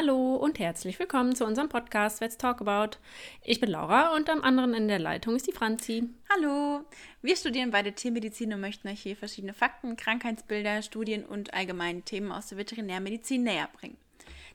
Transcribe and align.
Hallo 0.00 0.36
und 0.36 0.60
herzlich 0.60 0.96
willkommen 1.00 1.34
zu 1.34 1.44
unserem 1.44 1.68
Podcast 1.68 2.20
Let's 2.20 2.38
Talk 2.38 2.60
About. 2.60 2.98
Ich 3.42 3.58
bin 3.58 3.68
Laura 3.68 4.14
und 4.14 4.30
am 4.30 4.42
anderen 4.42 4.72
Ende 4.72 4.90
der 4.90 5.00
Leitung 5.00 5.34
ist 5.34 5.48
die 5.48 5.52
Franzi. 5.52 6.08
Hallo, 6.32 6.84
wir 7.20 7.34
studieren 7.34 7.72
beide 7.72 7.92
Tiermedizin 7.92 8.54
und 8.54 8.60
möchten 8.60 8.86
euch 8.86 9.00
hier 9.00 9.16
verschiedene 9.16 9.54
Fakten, 9.54 9.96
Krankheitsbilder, 9.96 10.82
Studien 10.82 11.24
und 11.24 11.52
allgemeine 11.52 12.02
Themen 12.02 12.30
aus 12.30 12.46
der 12.46 12.58
Veterinärmedizin 12.58 13.42
näher 13.42 13.68
bringen. 13.76 13.96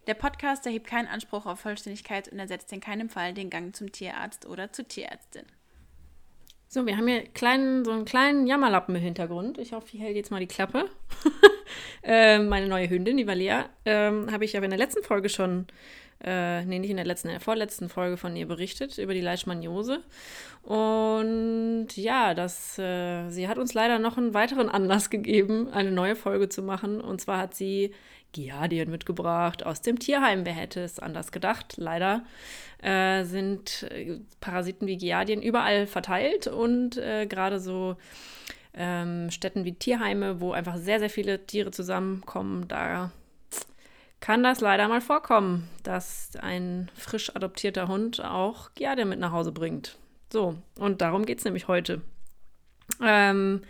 Der 0.07 0.14
Podcast 0.14 0.66
erhebt 0.66 0.88
keinen 0.88 1.09
Anspruch 1.09 1.46
auf 1.46 1.60
Vollständigkeit 1.60 2.30
und 2.30 2.39
ersetzt 2.39 2.71
in 2.71 2.80
keinem 2.80 3.10
Fall 3.10 3.34
den 3.34 3.50
Gang 3.50 3.75
zum 3.75 3.91
Tierarzt 3.91 4.46
oder 4.46 4.71
zur 4.71 4.88
Tierärztin. 4.88 5.44
So, 6.74 6.88
wir 6.88 6.98
haben 6.98 7.05
hier 7.05 7.21
kleinen, 7.21 7.86
so 7.86 7.92
einen 7.92 8.04
kleinen 8.04 8.48
Jammerlappen 8.48 8.96
im 8.96 9.02
Hintergrund. 9.04 9.60
Ich 9.60 9.73
hoffe, 9.73 9.90
ich 9.94 10.02
hält 10.02 10.16
jetzt 10.16 10.32
mal 10.32 10.40
die 10.40 10.48
Klappe. 10.48 10.86
äh, 12.04 12.40
meine 12.40 12.68
neue 12.68 12.90
Hündin, 12.90 13.16
die 13.18 13.27
Valia, 13.27 13.70
ähm, 13.86 14.31
habe 14.31 14.44
ich 14.44 14.58
aber 14.58 14.66
in 14.66 14.72
der 14.72 14.80
letzten 14.80 15.04
Folge 15.04 15.30
schon, 15.30 15.67
äh, 16.23 16.66
nee, 16.66 16.80
nicht 16.80 16.90
in 16.90 16.95
der 16.95 17.05
letzten, 17.05 17.28
in 17.28 17.36
der 17.36 17.41
vorletzten 17.41 17.90
Folge 17.90 18.17
von 18.17 18.36
ihr 18.36 18.48
berichtet, 18.48 18.98
über 18.98 19.14
die 19.14 19.22
Leishmaniose. 19.22 20.02
Und 20.64 21.90
ja, 21.95 22.34
das, 22.34 22.80
äh, 22.80 23.30
sie 23.30 23.48
hat 23.48 23.59
uns 23.59 23.76
leider 23.76 24.00
noch 24.00 24.17
einen 24.17 24.34
weiteren 24.34 24.67
Anlass 24.67 25.12
gegeben, 25.12 25.70
eine 25.72 25.92
neue 25.92 26.16
Folge 26.16 26.50
zu 26.50 26.64
machen. 26.64 27.02
Und 27.02 27.22
zwar 27.22 27.38
hat 27.38 27.53
sie 27.53 27.94
Giardien 28.34 28.92
mitgebracht 28.92 29.66
aus 29.66 29.82
dem 29.82 29.98
Tierheim. 30.00 30.46
Wer 30.46 30.54
hätte 30.54 30.82
es 30.82 31.00
anders 31.00 31.32
gedacht? 31.32 31.76
Leider 31.78 32.23
äh, 32.82 33.23
sind 33.23 33.84
äh, 33.92 34.20
Parasiten 34.42 34.88
wie 34.88 34.98
Giardien 34.98 35.42
überall 35.42 35.88
verteilt 35.88 36.48
und 36.48 36.98
äh, 36.98 37.26
gerade 37.26 37.59
so 37.59 37.96
ähm, 38.73 39.32
Städten 39.32 39.64
wie 39.66 39.73
Tierheime, 39.73 40.42
wo 40.42 40.52
einfach 40.52 40.78
sehr, 40.78 41.00
sehr 41.00 41.09
viele 41.09 41.46
Tiere 41.46 41.72
zusammenkommen, 41.72 42.68
da 42.68 43.12
kann 44.20 44.42
das 44.42 44.62
leider 44.62 44.88
mal 44.88 45.02
vorkommen, 45.02 45.68
dass 45.84 46.31
ein 46.40 46.90
frisch 46.95 47.36
adoptierter 47.36 47.88
Hund 47.88 48.23
auch 48.23 48.73
Giardien 48.73 49.09
mit 49.09 49.20
nach 49.20 49.34
Hause 49.34 49.52
bringt. 49.52 49.97
So, 50.31 50.56
und 50.80 51.02
darum 51.02 51.25
geht 51.25 51.40
es 51.40 51.45
nämlich 51.45 51.68
heute. 51.68 52.02
Ähm, 53.02 53.64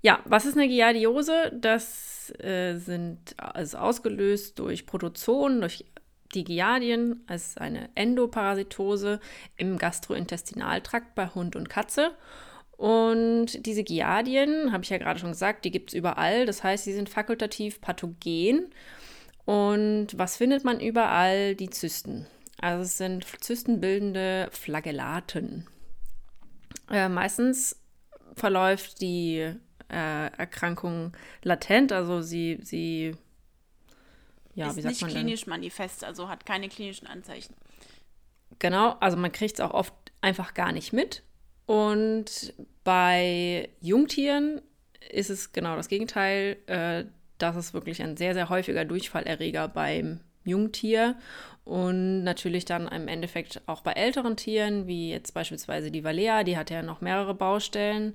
ja, 0.00 0.20
was 0.24 0.46
ist 0.46 0.56
eine 0.56 0.68
Giardiose? 0.68 1.52
Das 1.54 2.13
äh, 2.30 2.76
sind 2.76 3.34
also 3.38 3.78
ausgelöst 3.78 4.58
durch 4.58 4.86
Protozoen, 4.86 5.60
durch 5.60 5.84
die 6.34 6.44
Giardien 6.44 7.22
als 7.26 7.56
eine 7.56 7.88
Endoparasitose 7.94 9.20
im 9.56 9.78
Gastrointestinaltrakt 9.78 11.14
bei 11.14 11.28
Hund 11.28 11.56
und 11.56 11.68
Katze. 11.68 12.12
Und 12.76 13.64
diese 13.66 13.84
Giardien, 13.84 14.72
habe 14.72 14.82
ich 14.82 14.90
ja 14.90 14.98
gerade 14.98 15.20
schon 15.20 15.30
gesagt, 15.30 15.64
die 15.64 15.70
gibt 15.70 15.90
es 15.90 15.94
überall. 15.94 16.44
Das 16.44 16.64
heißt, 16.64 16.84
sie 16.84 16.92
sind 16.92 17.08
fakultativ 17.08 17.80
pathogen. 17.80 18.70
Und 19.44 20.08
was 20.16 20.36
findet 20.36 20.64
man 20.64 20.80
überall? 20.80 21.54
Die 21.54 21.70
Zysten. 21.70 22.26
Also 22.60 22.82
es 22.82 22.96
sind 22.98 23.26
zystenbildende 23.40 24.48
Flagellaten. 24.50 25.66
Äh, 26.90 27.08
meistens 27.08 27.80
verläuft 28.34 29.00
die 29.00 29.54
äh, 29.88 30.26
Erkrankung 30.36 31.12
latent, 31.42 31.92
also 31.92 32.22
sie, 32.22 32.58
sie 32.62 33.14
ja, 34.54 34.68
ist 34.68 34.76
wie 34.76 34.82
sagt 34.82 34.92
nicht 34.92 35.02
man 35.02 35.10
klinisch 35.10 35.44
denn? 35.44 35.50
manifest, 35.50 36.04
also 36.04 36.28
hat 36.28 36.46
keine 36.46 36.68
klinischen 36.68 37.06
Anzeichen. 37.06 37.54
Genau, 38.58 38.96
also 39.00 39.16
man 39.16 39.32
kriegt 39.32 39.54
es 39.54 39.60
auch 39.60 39.74
oft 39.74 39.94
einfach 40.20 40.54
gar 40.54 40.72
nicht 40.72 40.92
mit. 40.92 41.22
Und 41.66 42.54
bei 42.84 43.70
Jungtieren 43.80 44.60
ist 45.10 45.30
es 45.30 45.52
genau 45.52 45.76
das 45.76 45.88
Gegenteil. 45.88 46.56
Äh, 46.66 47.04
das 47.38 47.56
ist 47.56 47.74
wirklich 47.74 48.02
ein 48.02 48.16
sehr, 48.16 48.34
sehr 48.34 48.48
häufiger 48.48 48.84
Durchfallerreger 48.84 49.68
beim 49.68 50.20
Jungtier 50.44 51.16
und 51.64 52.24
natürlich 52.24 52.64
dann 52.66 52.88
im 52.88 53.08
Endeffekt 53.08 53.62
auch 53.66 53.80
bei 53.80 53.92
älteren 53.92 54.36
Tieren, 54.36 54.86
wie 54.86 55.10
jetzt 55.10 55.32
beispielsweise 55.32 55.90
die 55.90 56.04
Valea, 56.04 56.44
die 56.44 56.58
hat 56.58 56.70
ja 56.70 56.82
noch 56.82 57.00
mehrere 57.00 57.34
Baustellen, 57.34 58.14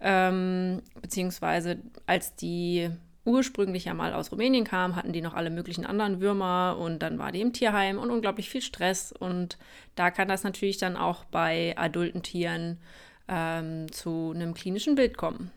ähm, 0.00 0.82
beziehungsweise 1.00 1.78
als 2.06 2.34
die 2.34 2.90
ursprünglich 3.28 3.84
ja 3.84 3.94
mal 3.94 4.14
aus 4.14 4.32
Rumänien 4.32 4.64
kam, 4.64 4.96
hatten 4.96 5.12
die 5.12 5.20
noch 5.20 5.34
alle 5.34 5.50
möglichen 5.50 5.86
anderen 5.86 6.20
Würmer 6.20 6.76
und 6.80 7.00
dann 7.00 7.18
war 7.18 7.30
die 7.30 7.42
im 7.42 7.52
Tierheim 7.52 7.98
und 7.98 8.10
unglaublich 8.10 8.48
viel 8.48 8.62
Stress. 8.62 9.12
Und 9.12 9.58
da 9.94 10.10
kann 10.10 10.28
das 10.28 10.44
natürlich 10.44 10.78
dann 10.78 10.96
auch 10.96 11.24
bei 11.24 11.74
adulten 11.76 12.22
Tieren 12.22 12.78
ähm, 13.28 13.92
zu 13.92 14.32
einem 14.34 14.54
klinischen 14.54 14.94
Bild 14.94 15.16
kommen. 15.16 15.52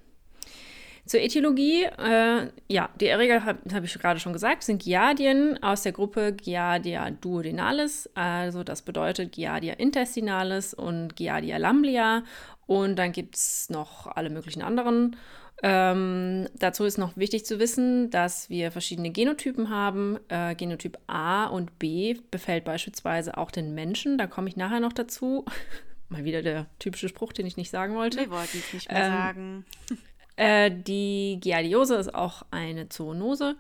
Zur 1.06 1.20
Etiologie, 1.20 1.84
äh, 1.84 2.48
ja, 2.68 2.90
die 3.00 3.08
Erreger, 3.08 3.44
habe 3.44 3.60
hab 3.74 3.84
ich 3.84 3.94
gerade 3.94 4.20
schon 4.20 4.34
gesagt, 4.34 4.64
sind 4.64 4.82
Giardien 4.82 5.62
aus 5.64 5.84
der 5.84 5.92
Gruppe 5.92 6.34
Giardia 6.34 7.10
duodenalis, 7.10 8.10
also 8.14 8.64
das 8.64 8.82
bedeutet 8.82 9.32
Giardia 9.32 9.74
intestinalis 9.74 10.74
und 10.74 11.16
Giardia 11.16 11.58
lamblia. 11.58 12.24
Und 12.68 12.96
dann 12.98 13.12
gibt 13.12 13.36
es 13.36 13.70
noch 13.70 14.08
alle 14.08 14.30
möglichen 14.30 14.62
anderen 14.62 15.18
ähm, 15.64 16.48
dazu 16.58 16.86
ist 16.86 16.98
noch 16.98 17.16
wichtig 17.18 17.46
zu 17.46 17.60
wissen, 17.60 18.10
dass 18.10 18.50
wir 18.50 18.72
verschiedene 18.72 19.12
Genotypen 19.12 19.70
haben. 19.70 20.18
Äh, 20.28 20.56
Genotyp 20.56 20.98
A 21.08 21.46
und 21.46 21.78
B 21.78 22.16
befällt 22.32 22.64
beispielsweise 22.64 23.38
auch 23.38 23.52
den 23.52 23.76
Menschen. 23.76 24.18
Da 24.18 24.26
komme 24.28 24.50
ich 24.50 24.56
nachher 24.56 24.80
noch 24.80 24.94
dazu. 24.94 25.46
Mal 26.10 26.26
wieder 26.26 26.42
der 26.42 26.66
typische 26.80 27.10
Spruch, 27.10 27.32
den 27.32 27.46
ich 27.46 27.58
nicht 27.58 27.70
sagen 27.70 27.96
wollte. 27.96 28.18
Wir 28.18 28.32
wollten 28.32 28.58
es 28.58 28.74
nicht 28.74 28.92
mehr 28.92 29.06
ähm, 29.06 29.12
sagen. 29.12 29.66
Äh, 30.42 30.72
die 30.72 31.38
Giardiose 31.40 31.98
ist 31.98 32.16
auch 32.16 32.42
eine 32.50 32.90
Zoonose. 32.90 33.58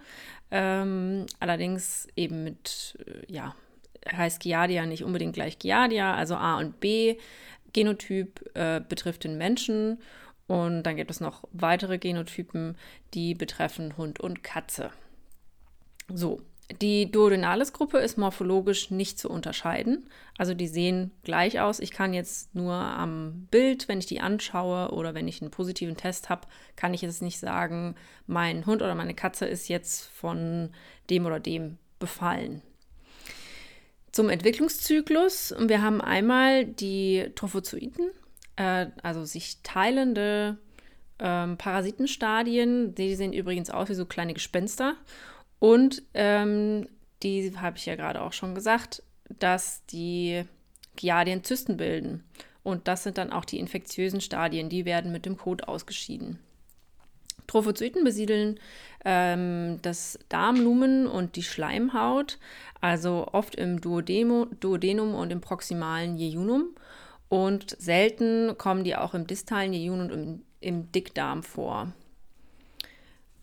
Ähm, 0.50 1.28
allerdings 1.40 2.08
eben 2.16 2.44
mit, 2.44 2.97
äh, 3.06 3.31
ja, 3.31 3.53
heißt 4.12 4.40
Giardia 4.40 4.88
nicht 4.88 5.03
unbedingt 5.03 5.34
gleich 5.34 5.59
Giardia, 5.59 6.16
also 6.16 6.34
A 6.34 6.58
und 6.58 6.80
B. 6.80 7.18
Genotyp 7.74 8.50
äh, 8.56 8.81
betrifft 8.81 9.25
den 9.25 9.38
Menschen 9.38 10.00
und 10.47 10.81
dann 10.81 10.96
gibt 10.96 11.12
es 11.12 11.20
noch 11.20 11.44
weitere 11.52 12.00
Genotypen, 12.00 12.75
die 13.14 13.36
betreffen 13.36 13.96
Hund 13.96 14.20
und 14.20 14.44
Katze. 14.44 14.90
So, 16.12 16.41
die 16.82 17.12
Duodenalis-Gruppe 17.12 17.98
ist 17.98 18.18
morphologisch 18.18 18.92
nicht 18.92 19.20
zu 19.20 19.30
unterscheiden. 19.30 20.08
Also 20.38 20.54
die 20.54 20.68
sehen 20.68 21.12
gleich 21.24 21.59
aus. 21.59 21.80
Ich 21.80 21.92
kann 21.92 22.14
jetzt 22.14 22.54
nur 22.56 22.74
am 22.74 23.48
Bild, 23.52 23.88
wenn 23.88 24.00
ich 24.00 24.06
die 24.06 24.22
anschaue 24.22 24.92
oder 24.92 25.14
wenn 25.14 25.28
ich 25.28 25.42
einen 25.42 25.52
positiven 25.52 25.98
Test 25.98 26.30
habe, 26.30 26.48
kann 26.76 26.94
ich 26.94 27.02
jetzt 27.02 27.22
nicht 27.22 27.40
sagen, 27.40 27.96
mein 28.28 28.66
Hund 28.66 28.82
oder 28.82 28.96
meine 28.96 29.14
Katze 29.14 29.46
ist 29.46 29.68
jetzt 29.68 30.06
von 30.09 30.70
dem 31.09 31.26
oder 31.26 31.40
dem 31.40 31.78
befallen. 32.00 32.62
Zum 34.12 34.30
Entwicklungszyklus. 34.30 35.56
Wir 35.59 35.82
haben 35.82 36.02
einmal 36.02 36.66
die 36.66 37.32
Trophozoiten 37.36 38.12
äh, 38.56 38.88
also 39.02 39.26
sich 39.26 39.58
teilende 39.64 40.58
ähm, 41.20 41.58
Parasitenstadien. 41.58 42.96
Die 42.96 43.16
sehen 43.16 43.34
übrigens 43.34 43.70
aus 43.70 43.90
wie 43.90 43.96
so 43.96 44.06
kleine 44.06 44.34
Gespenster. 44.34 44.96
Und 45.61 46.01
ähm, 46.16 46.88
die 47.22 47.53
habe 47.55 47.77
ich 47.77 47.85
ja 47.85 47.95
gerade 47.95 48.23
auch 48.23 48.33
schon 48.33 48.55
gesagt, 48.55 49.03
dass 49.38 49.85
die 49.85 50.44
Giardien 50.95 51.44
Zysten 51.44 51.77
bilden. 51.77 52.23
Und 52.63 52.88
das 52.88 53.03
sind 53.03 53.19
dann 53.19 53.31
auch 53.31 53.45
die 53.45 53.59
infektiösen 53.59 54.22
Stadien, 54.22 54.69
die 54.69 54.85
werden 54.85 55.11
mit 55.11 55.27
dem 55.27 55.38
Kot 55.38 55.67
ausgeschieden. 55.67 56.39
Trophozoiten 57.45 58.03
besiedeln 58.03 58.59
ähm, 59.05 59.77
das 59.83 60.17
Darmlumen 60.29 61.05
und 61.05 61.35
die 61.35 61.44
Schleimhaut, 61.44 62.39
also 62.79 63.28
oft 63.31 63.53
im 63.53 63.81
Duodemo, 63.81 64.47
Duodenum 64.59 65.13
und 65.13 65.31
im 65.31 65.41
proximalen 65.41 66.17
Jejunum. 66.17 66.75
Und 67.29 67.79
selten 67.79 68.57
kommen 68.57 68.83
die 68.83 68.95
auch 68.95 69.13
im 69.13 69.28
distalen 69.28 69.73
Jejun 69.73 70.01
und 70.01 70.11
im, 70.11 70.41
im 70.59 70.91
Dickdarm 70.91 71.43
vor. 71.43 71.93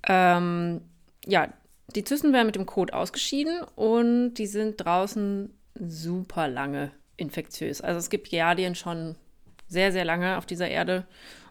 Ähm, 0.02 0.80
ja, 1.24 1.52
die 1.94 2.04
Zysten 2.04 2.32
werden 2.32 2.46
mit 2.46 2.56
dem 2.56 2.66
Kot 2.66 2.92
ausgeschieden 2.92 3.62
und 3.76 4.34
die 4.34 4.46
sind 4.46 4.76
draußen 4.76 5.52
super 5.74 6.48
lange 6.48 6.90
infektiös. 7.16 7.80
Also 7.80 7.98
es 7.98 8.10
gibt 8.10 8.30
Giardien 8.30 8.74
schon 8.74 9.16
sehr, 9.68 9.92
sehr 9.92 10.04
lange 10.04 10.38
auf 10.38 10.46
dieser 10.46 10.68
Erde. 10.68 11.06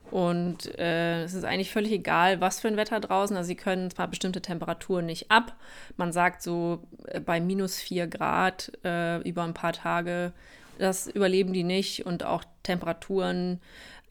Und 0.09 0.73
äh, 0.79 1.23
es 1.23 1.33
ist 1.33 1.43
eigentlich 1.43 1.71
völlig 1.71 1.91
egal, 1.91 2.39
was 2.39 2.61
für 2.61 2.69
ein 2.69 2.77
Wetter 2.77 2.99
draußen. 3.01 3.35
Also 3.35 3.47
sie 3.47 3.55
können 3.55 3.91
zwar 3.91 4.07
bestimmte 4.07 4.41
Temperaturen 4.41 5.05
nicht 5.05 5.29
ab. 5.29 5.55
Man 5.97 6.13
sagt 6.13 6.41
so 6.41 6.83
äh, 7.07 7.19
bei 7.19 7.41
minus 7.41 7.79
4 7.79 8.07
Grad 8.07 8.71
äh, 8.85 9.21
über 9.27 9.43
ein 9.43 9.53
paar 9.53 9.73
Tage 9.73 10.31
das 10.77 11.07
überleben 11.07 11.53
die 11.53 11.63
nicht 11.63 12.05
und 12.05 12.23
auch 12.23 12.43
Temperaturen 12.63 13.59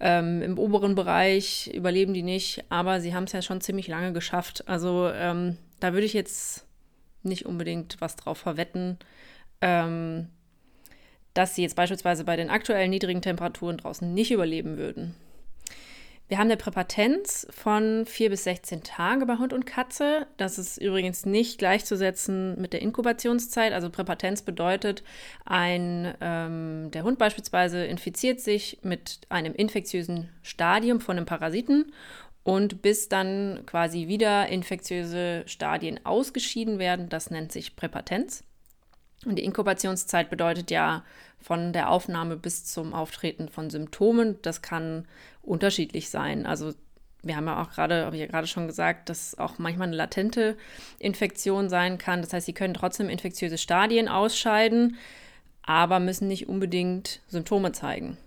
ähm, 0.00 0.42
im 0.42 0.58
oberen 0.58 0.94
Bereich 0.94 1.70
überleben 1.72 2.12
die 2.12 2.22
nicht, 2.22 2.64
aber 2.68 3.00
sie 3.00 3.14
haben 3.14 3.24
es 3.24 3.32
ja 3.32 3.42
schon 3.42 3.60
ziemlich 3.60 3.88
lange 3.88 4.12
geschafft. 4.12 4.64
Also 4.66 5.10
ähm, 5.14 5.56
da 5.80 5.92
würde 5.92 6.06
ich 6.06 6.12
jetzt 6.12 6.66
nicht 7.22 7.46
unbedingt 7.46 7.96
was 8.00 8.16
drauf 8.16 8.38
verwetten, 8.38 8.98
ähm, 9.60 10.28
dass 11.34 11.54
sie 11.54 11.62
jetzt 11.62 11.76
beispielsweise 11.76 12.24
bei 12.24 12.36
den 12.36 12.50
aktuellen 12.50 12.90
niedrigen 12.90 13.22
Temperaturen 13.22 13.76
draußen 13.76 14.12
nicht 14.12 14.30
überleben 14.30 14.78
würden. 14.78 15.14
Wir 16.28 16.38
haben 16.38 16.48
eine 16.48 16.56
Präpatenz 16.56 17.46
von 17.50 18.04
4 18.04 18.30
bis 18.30 18.42
16 18.44 18.82
Tage 18.82 19.26
bei 19.26 19.36
Hund 19.36 19.52
und 19.52 19.64
Katze. 19.64 20.26
Das 20.38 20.58
ist 20.58 20.76
übrigens 20.76 21.24
nicht 21.24 21.58
gleichzusetzen 21.58 22.60
mit 22.60 22.72
der 22.72 22.82
Inkubationszeit. 22.82 23.72
Also 23.72 23.90
Präpatenz 23.90 24.42
bedeutet, 24.42 25.04
ein, 25.44 26.14
ähm, 26.20 26.90
der 26.90 27.04
Hund 27.04 27.18
beispielsweise 27.18 27.84
infiziert 27.84 28.40
sich 28.40 28.80
mit 28.82 29.20
einem 29.28 29.54
infektiösen 29.54 30.28
Stadium 30.42 31.00
von 31.00 31.16
einem 31.16 31.26
Parasiten 31.26 31.92
und 32.46 32.80
bis 32.80 33.08
dann 33.08 33.64
quasi 33.66 34.06
wieder 34.06 34.46
infektiöse 34.46 35.42
Stadien 35.46 35.98
ausgeschieden 36.06 36.78
werden, 36.78 37.08
das 37.08 37.28
nennt 37.28 37.50
sich 37.50 37.74
Präpatenz. 37.74 38.44
Und 39.24 39.34
die 39.34 39.42
Inkubationszeit 39.42 40.30
bedeutet 40.30 40.70
ja 40.70 41.02
von 41.40 41.72
der 41.72 41.90
Aufnahme 41.90 42.36
bis 42.36 42.64
zum 42.64 42.94
Auftreten 42.94 43.48
von 43.48 43.68
Symptomen. 43.68 44.38
Das 44.42 44.62
kann 44.62 45.08
unterschiedlich 45.42 46.08
sein. 46.08 46.46
Also 46.46 46.72
wir 47.24 47.34
haben 47.34 47.48
ja 47.48 47.60
auch 47.60 47.70
gerade, 47.70 48.04
habe 48.04 48.14
ich 48.14 48.20
ja 48.20 48.28
gerade 48.28 48.46
schon 48.46 48.68
gesagt, 48.68 49.08
dass 49.08 49.36
auch 49.36 49.58
manchmal 49.58 49.88
eine 49.88 49.96
latente 49.96 50.56
Infektion 51.00 51.68
sein 51.68 51.98
kann. 51.98 52.20
Das 52.20 52.32
heißt, 52.32 52.46
sie 52.46 52.52
können 52.52 52.74
trotzdem 52.74 53.08
infektiöse 53.08 53.58
Stadien 53.58 54.06
ausscheiden, 54.06 54.98
aber 55.62 55.98
müssen 55.98 56.28
nicht 56.28 56.48
unbedingt 56.48 57.22
Symptome 57.26 57.72
zeigen. 57.72 58.18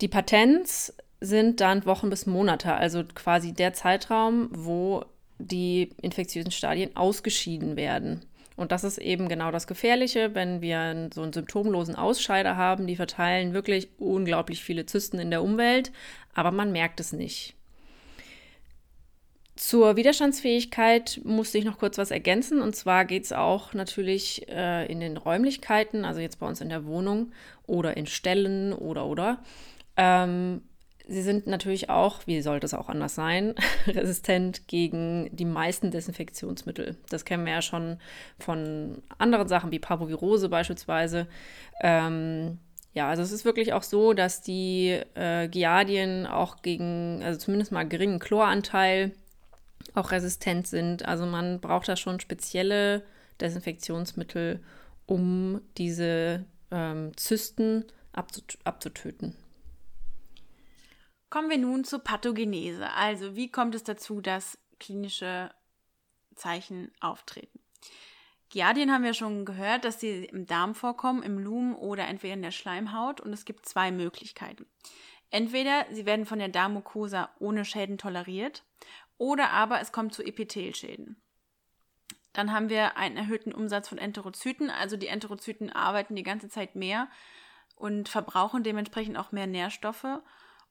Die 0.00 0.08
Patenz 0.08 0.94
sind 1.20 1.60
dann 1.60 1.86
Wochen 1.86 2.10
bis 2.10 2.26
Monate, 2.26 2.74
also 2.74 3.02
quasi 3.14 3.52
der 3.52 3.72
Zeitraum, 3.72 4.48
wo 4.52 5.04
die 5.38 5.90
infektiösen 6.00 6.52
Stadien 6.52 6.96
ausgeschieden 6.96 7.76
werden. 7.76 8.24
Und 8.56 8.72
das 8.72 8.84
ist 8.84 8.98
eben 8.98 9.28
genau 9.28 9.50
das 9.50 9.66
Gefährliche, 9.66 10.34
wenn 10.34 10.62
wir 10.62 11.10
so 11.14 11.22
einen 11.22 11.32
symptomlosen 11.32 11.94
Ausscheider 11.94 12.56
haben. 12.56 12.86
Die 12.86 12.96
verteilen 12.96 13.52
wirklich 13.52 13.88
unglaublich 13.98 14.64
viele 14.64 14.86
Zysten 14.86 15.18
in 15.18 15.30
der 15.30 15.42
Umwelt, 15.42 15.92
aber 16.34 16.50
man 16.52 16.72
merkt 16.72 16.98
es 17.00 17.12
nicht. 17.12 17.54
Zur 19.56 19.96
Widerstandsfähigkeit 19.96 21.20
musste 21.24 21.56
ich 21.58 21.64
noch 21.64 21.78
kurz 21.78 21.96
was 21.96 22.10
ergänzen. 22.10 22.60
Und 22.60 22.76
zwar 22.76 23.04
geht 23.04 23.24
es 23.24 23.32
auch 23.32 23.74
natürlich 23.74 24.48
äh, 24.48 24.90
in 24.90 25.00
den 25.00 25.16
Räumlichkeiten, 25.16 26.04
also 26.04 26.20
jetzt 26.20 26.38
bei 26.38 26.46
uns 26.46 26.60
in 26.60 26.68
der 26.68 26.86
Wohnung 26.86 27.32
oder 27.66 27.96
in 27.96 28.06
Ställen 28.06 28.72
oder 28.72 29.06
oder. 29.06 29.38
Ähm, 29.96 30.62
Sie 31.08 31.22
sind 31.22 31.46
natürlich 31.46 31.88
auch, 31.88 32.26
wie 32.26 32.42
sollte 32.42 32.66
es 32.66 32.74
auch 32.74 32.88
anders 32.88 33.14
sein, 33.14 33.54
resistent 33.86 34.66
gegen 34.66 35.28
die 35.34 35.44
meisten 35.44 35.92
Desinfektionsmittel. 35.92 36.96
Das 37.08 37.24
kennen 37.24 37.46
wir 37.46 37.52
ja 37.52 37.62
schon 37.62 37.98
von 38.40 39.02
anderen 39.18 39.46
Sachen 39.46 39.70
wie 39.70 39.78
Parvovirose 39.78 40.48
beispielsweise. 40.48 41.28
Ähm, 41.80 42.58
ja, 42.92 43.08
also 43.08 43.22
es 43.22 43.30
ist 43.30 43.44
wirklich 43.44 43.72
auch 43.72 43.84
so, 43.84 44.14
dass 44.14 44.40
die 44.40 44.98
äh, 45.14 45.48
Giardien 45.48 46.26
auch 46.26 46.62
gegen, 46.62 47.22
also 47.22 47.38
zumindest 47.38 47.70
mal 47.70 47.86
geringen 47.86 48.18
Chloranteil 48.18 49.12
auch 49.94 50.10
resistent 50.10 50.66
sind. 50.66 51.06
Also 51.06 51.24
man 51.24 51.60
braucht 51.60 51.88
da 51.88 51.96
schon 51.96 52.18
spezielle 52.18 53.02
Desinfektionsmittel, 53.40 54.60
um 55.06 55.60
diese 55.76 56.44
ähm, 56.70 57.16
Zysten 57.16 57.84
abzut 58.12 58.58
abzutöten. 58.64 59.36
Kommen 61.28 61.50
wir 61.50 61.58
nun 61.58 61.84
zur 61.84 62.00
Pathogenese. 62.00 62.90
Also, 62.92 63.34
wie 63.36 63.50
kommt 63.50 63.74
es 63.74 63.82
dazu, 63.82 64.20
dass 64.20 64.58
klinische 64.78 65.50
Zeichen 66.34 66.92
auftreten? 67.00 67.60
Giardien 68.48 68.92
haben 68.92 69.02
wir 69.02 69.14
schon 69.14 69.44
gehört, 69.44 69.84
dass 69.84 69.98
sie 69.98 70.24
im 70.26 70.46
Darm 70.46 70.74
vorkommen, 70.74 71.22
im 71.22 71.38
Lumen 71.38 71.74
oder 71.74 72.06
entweder 72.06 72.34
in 72.34 72.42
der 72.42 72.52
Schleimhaut. 72.52 73.20
Und 73.20 73.32
es 73.32 73.44
gibt 73.44 73.66
zwei 73.66 73.90
Möglichkeiten. 73.90 74.66
Entweder 75.30 75.86
sie 75.90 76.06
werden 76.06 76.26
von 76.26 76.38
der 76.38 76.48
Darmmucosa 76.48 77.30
ohne 77.40 77.64
Schäden 77.64 77.98
toleriert 77.98 78.62
oder 79.18 79.50
aber 79.50 79.80
es 79.80 79.92
kommt 79.92 80.14
zu 80.14 80.22
Epithelschäden. 80.22 81.20
Dann 82.32 82.52
haben 82.52 82.68
wir 82.68 82.96
einen 82.96 83.16
erhöhten 83.16 83.52
Umsatz 83.52 83.88
von 83.88 83.98
Enterozyten, 83.98 84.70
also 84.70 84.96
die 84.96 85.08
Enterozyten 85.08 85.72
arbeiten 85.72 86.14
die 86.14 86.22
ganze 86.22 86.48
Zeit 86.48 86.76
mehr 86.76 87.08
und 87.74 88.08
verbrauchen 88.08 88.62
dementsprechend 88.62 89.16
auch 89.16 89.32
mehr 89.32 89.46
Nährstoffe 89.46 90.20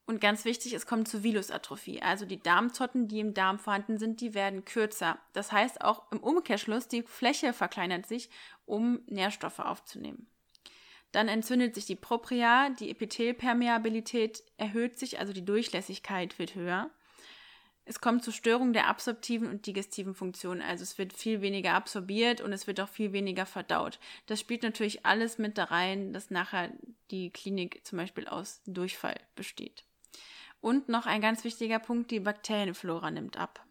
und 0.06 0.20
ganz 0.20 0.44
wichtig, 0.44 0.72
es 0.72 0.86
kommt 0.86 1.08
zu 1.08 1.24
Vilusatrophie. 1.24 2.00
Also 2.00 2.26
die 2.26 2.40
Darmzotten, 2.40 3.08
die 3.08 3.18
im 3.18 3.34
Darm 3.34 3.58
vorhanden 3.58 3.98
sind, 3.98 4.20
die 4.20 4.34
werden 4.34 4.64
kürzer. 4.64 5.18
Das 5.32 5.50
heißt 5.50 5.82
auch 5.82 6.10
im 6.12 6.20
Umkehrschluss, 6.20 6.86
die 6.86 7.02
Fläche 7.02 7.52
verkleinert 7.52 8.06
sich, 8.06 8.30
um 8.66 9.00
Nährstoffe 9.06 9.58
aufzunehmen. 9.58 10.28
Dann 11.10 11.28
entzündet 11.28 11.74
sich 11.74 11.86
die 11.86 11.96
Propria, 11.96 12.70
die 12.70 12.90
Epithelpermeabilität 12.90 14.44
erhöht 14.58 14.98
sich, 14.98 15.18
also 15.18 15.32
die 15.32 15.44
Durchlässigkeit 15.44 16.38
wird 16.38 16.54
höher. 16.54 16.90
Es 17.84 18.00
kommt 18.00 18.22
zu 18.22 18.32
Störungen 18.32 18.72
der 18.72 18.88
absorptiven 18.88 19.48
und 19.48 19.66
digestiven 19.66 20.14
Funktionen, 20.14 20.60
also 20.60 20.82
es 20.82 20.98
wird 20.98 21.12
viel 21.12 21.40
weniger 21.40 21.74
absorbiert 21.74 22.40
und 22.40 22.52
es 22.52 22.66
wird 22.66 22.80
auch 22.80 22.88
viel 22.88 23.12
weniger 23.12 23.46
verdaut. 23.46 24.00
Das 24.26 24.40
spielt 24.40 24.62
natürlich 24.62 25.06
alles 25.06 25.38
mit 25.38 25.56
da 25.56 25.64
rein, 25.64 26.12
dass 26.12 26.30
nachher 26.30 26.72
die 27.12 27.30
Klinik 27.30 27.86
zum 27.86 27.98
Beispiel 27.98 28.26
aus 28.26 28.60
Durchfall 28.66 29.18
besteht. 29.36 29.85
Und 30.60 30.88
noch 30.88 31.06
ein 31.06 31.20
ganz 31.20 31.44
wichtiger 31.44 31.78
Punkt, 31.78 32.10
die 32.10 32.20
Bakterienflora 32.20 33.10
nimmt 33.10 33.36
ab. 33.36 33.64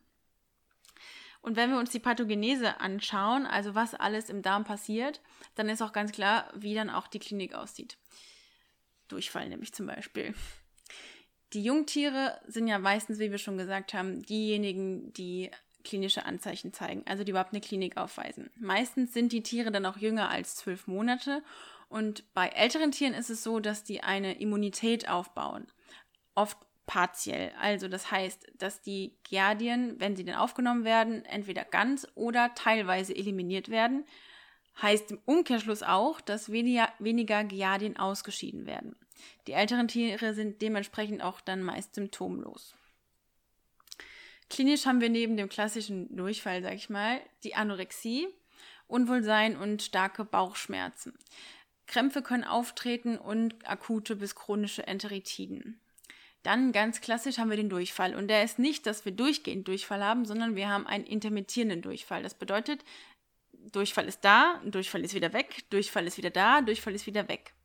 Und 1.42 1.56
wenn 1.56 1.70
wir 1.70 1.78
uns 1.78 1.92
die 1.92 2.00
Pathogenese 2.00 2.80
anschauen, 2.80 3.46
also 3.46 3.76
was 3.76 3.94
alles 3.94 4.30
im 4.30 4.42
Darm 4.42 4.64
passiert, 4.64 5.22
dann 5.54 5.70
ist 5.70 5.82
auch 5.82 5.94
ganz 5.94 6.12
klar, 6.12 6.52
wie 6.56 6.74
dann 6.74 6.90
auch 6.90 7.08
die 7.08 7.20
Klinik 7.20 7.54
aussieht. 7.54 7.98
Durchfall 9.08 9.48
nämlich 9.50 9.74
zum 9.74 9.86
Beispiel. 9.86 10.34
Die 11.54 11.64
Jungtiere 11.64 12.42
sind 12.48 12.68
ja 12.68 12.80
meistens, 12.80 13.20
wie 13.20 13.30
wir 13.30 13.38
schon 13.38 13.58
gesagt 13.58 13.94
haben, 13.94 14.24
diejenigen, 14.24 15.14
die 15.14 15.52
klinische 15.84 16.26
Anzeichen 16.26 16.74
zeigen, 16.74 17.04
also 17.06 17.24
die 17.24 17.30
überhaupt 17.30 17.54
eine 17.54 17.62
Klinik 17.62 17.98
aufweisen. 17.98 18.50
Meistens 18.58 19.14
sind 19.14 19.32
die 19.32 19.44
Tiere 19.44 19.72
dann 19.72 19.86
auch 19.86 19.98
jünger 19.98 20.30
als 20.30 20.56
zwölf 20.56 20.88
Monate 20.88 21.44
und 21.90 22.34
bei 22.34 22.48
älteren 22.48 22.92
Tieren 22.92 23.14
ist 23.14 23.30
es 23.30 23.44
so, 23.44 23.60
dass 23.60 23.84
die 23.84 24.02
eine 24.02 24.40
Immunität 24.40 25.08
aufbauen. 25.08 25.68
Oft 26.34 26.58
partiell. 26.86 27.52
Also 27.60 27.88
das 27.88 28.12
heißt, 28.12 28.52
dass 28.58 28.82
die 28.82 29.14
Giardien, 29.24 30.00
wenn 30.00 30.16
sie 30.16 30.24
denn 30.24 30.36
aufgenommen 30.36 30.84
werden, 30.84 31.26
entweder 31.26 31.64
ganz 31.64 32.08
oder 32.16 32.54
teilweise 32.56 33.16
eliminiert 33.16 33.70
werden. 33.70 34.06
Heißt 34.82 35.12
im 35.12 35.20
Umkehrschluss 35.26 35.84
auch, 35.84 36.20
dass 36.22 36.52
weniger, 36.52 36.90
weniger 37.00 37.44
Giardien 37.44 37.98
ausgeschieden 37.98 38.66
werden. 38.66 38.96
Die 39.48 39.54
älteren 39.54 39.88
Tiere 39.88 40.34
sind 40.34 40.62
dementsprechend 40.62 41.24
auch 41.24 41.40
dann 41.40 41.64
meist 41.64 41.96
symptomlos. 41.96 42.76
Klinisch 44.50 44.86
haben 44.86 45.02
wir 45.02 45.10
neben 45.10 45.38
dem 45.38 45.50
klassischen 45.50 46.16
Durchfall, 46.16 46.62
sag 46.62 46.76
ich 46.76 46.90
mal, 46.90 47.20
die 47.44 47.56
Anorexie, 47.56 48.28
Unwohlsein 48.88 49.58
und 49.58 49.82
starke 49.82 50.26
Bauchschmerzen. 50.26 51.18
Krämpfe 51.88 52.22
können 52.22 52.44
auftreten 52.44 53.18
und 53.18 53.68
akute 53.68 54.16
bis 54.16 54.36
chronische 54.36 54.86
Enteritiden. 54.86 55.80
Dann 56.46 56.72
ganz 56.74 57.02
klassisch 57.02 57.40
haben 57.40 57.50
wir 57.50 57.58
den 57.58 57.70
Durchfall. 57.70 58.14
Und 58.14 58.28
der 58.28 58.44
ist 58.44 58.60
nicht, 58.60 58.86
dass 58.86 59.04
wir 59.04 59.12
durchgehend 59.12 59.68
Durchfall 59.68 60.04
haben, 60.04 60.26
sondern 60.26 60.56
wir 60.56 60.70
haben 60.70 60.86
einen 60.86 61.04
intermittierenden 61.04 61.82
Durchfall. 61.82 62.22
Das 62.22 62.36
bedeutet, 62.36 62.86
Durchfall 63.72 64.06
ist 64.08 64.24
da, 64.24 64.62
Durchfall 64.64 65.04
ist 65.04 65.16
wieder 65.16 65.34
weg, 65.34 65.68
Durchfall 65.72 66.06
ist 66.06 66.20
wieder 66.20 66.30
da, 66.30 66.62
Durchfall 66.62 66.94
ist 66.94 67.08
wieder 67.08 67.28
weg. 67.28 67.56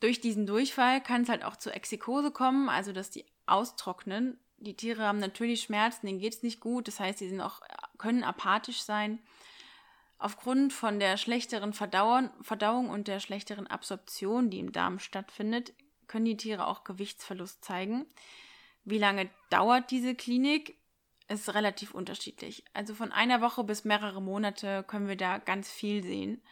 Durch 0.00 0.18
diesen 0.18 0.46
Durchfall 0.46 1.02
kann 1.02 1.22
es 1.22 1.28
halt 1.28 1.44
auch 1.44 1.56
zur 1.56 1.74
Exikose 1.74 2.30
kommen, 2.30 2.70
also 2.70 2.92
dass 2.92 3.10
die 3.10 3.26
austrocknen. 3.44 4.38
Die 4.56 4.74
Tiere 4.74 5.02
haben 5.02 5.18
natürlich 5.18 5.60
Schmerzen, 5.60 6.06
denen 6.06 6.20
geht 6.20 6.32
es 6.32 6.42
nicht 6.42 6.58
gut, 6.58 6.88
das 6.88 7.00
heißt, 7.00 7.18
sie 7.18 7.28
sind 7.28 7.42
auch, 7.42 7.60
können 7.98 8.24
apathisch 8.24 8.80
sein. 8.80 9.18
Aufgrund 10.16 10.72
von 10.72 10.98
der 10.98 11.18
schlechteren 11.18 11.74
Verdauung, 11.74 12.30
Verdauung 12.40 12.88
und 12.88 13.08
der 13.08 13.20
schlechteren 13.20 13.66
Absorption, 13.66 14.48
die 14.48 14.60
im 14.60 14.72
Darm 14.72 15.00
stattfindet, 15.00 15.74
können 16.12 16.26
die 16.26 16.36
Tiere 16.36 16.66
auch 16.66 16.84
Gewichtsverlust 16.84 17.64
zeigen. 17.64 18.04
Wie 18.84 18.98
lange 18.98 19.30
dauert 19.48 19.90
diese 19.90 20.14
Klinik? 20.14 20.76
Ist 21.26 21.54
relativ 21.54 21.94
unterschiedlich. 21.94 22.64
Also 22.74 22.94
von 22.94 23.12
einer 23.12 23.40
Woche 23.40 23.64
bis 23.64 23.86
mehrere 23.86 24.20
Monate 24.20 24.84
können 24.86 25.08
wir 25.08 25.16
da 25.16 25.38
ganz 25.38 25.70
viel 25.70 26.02
sehen. 26.02 26.42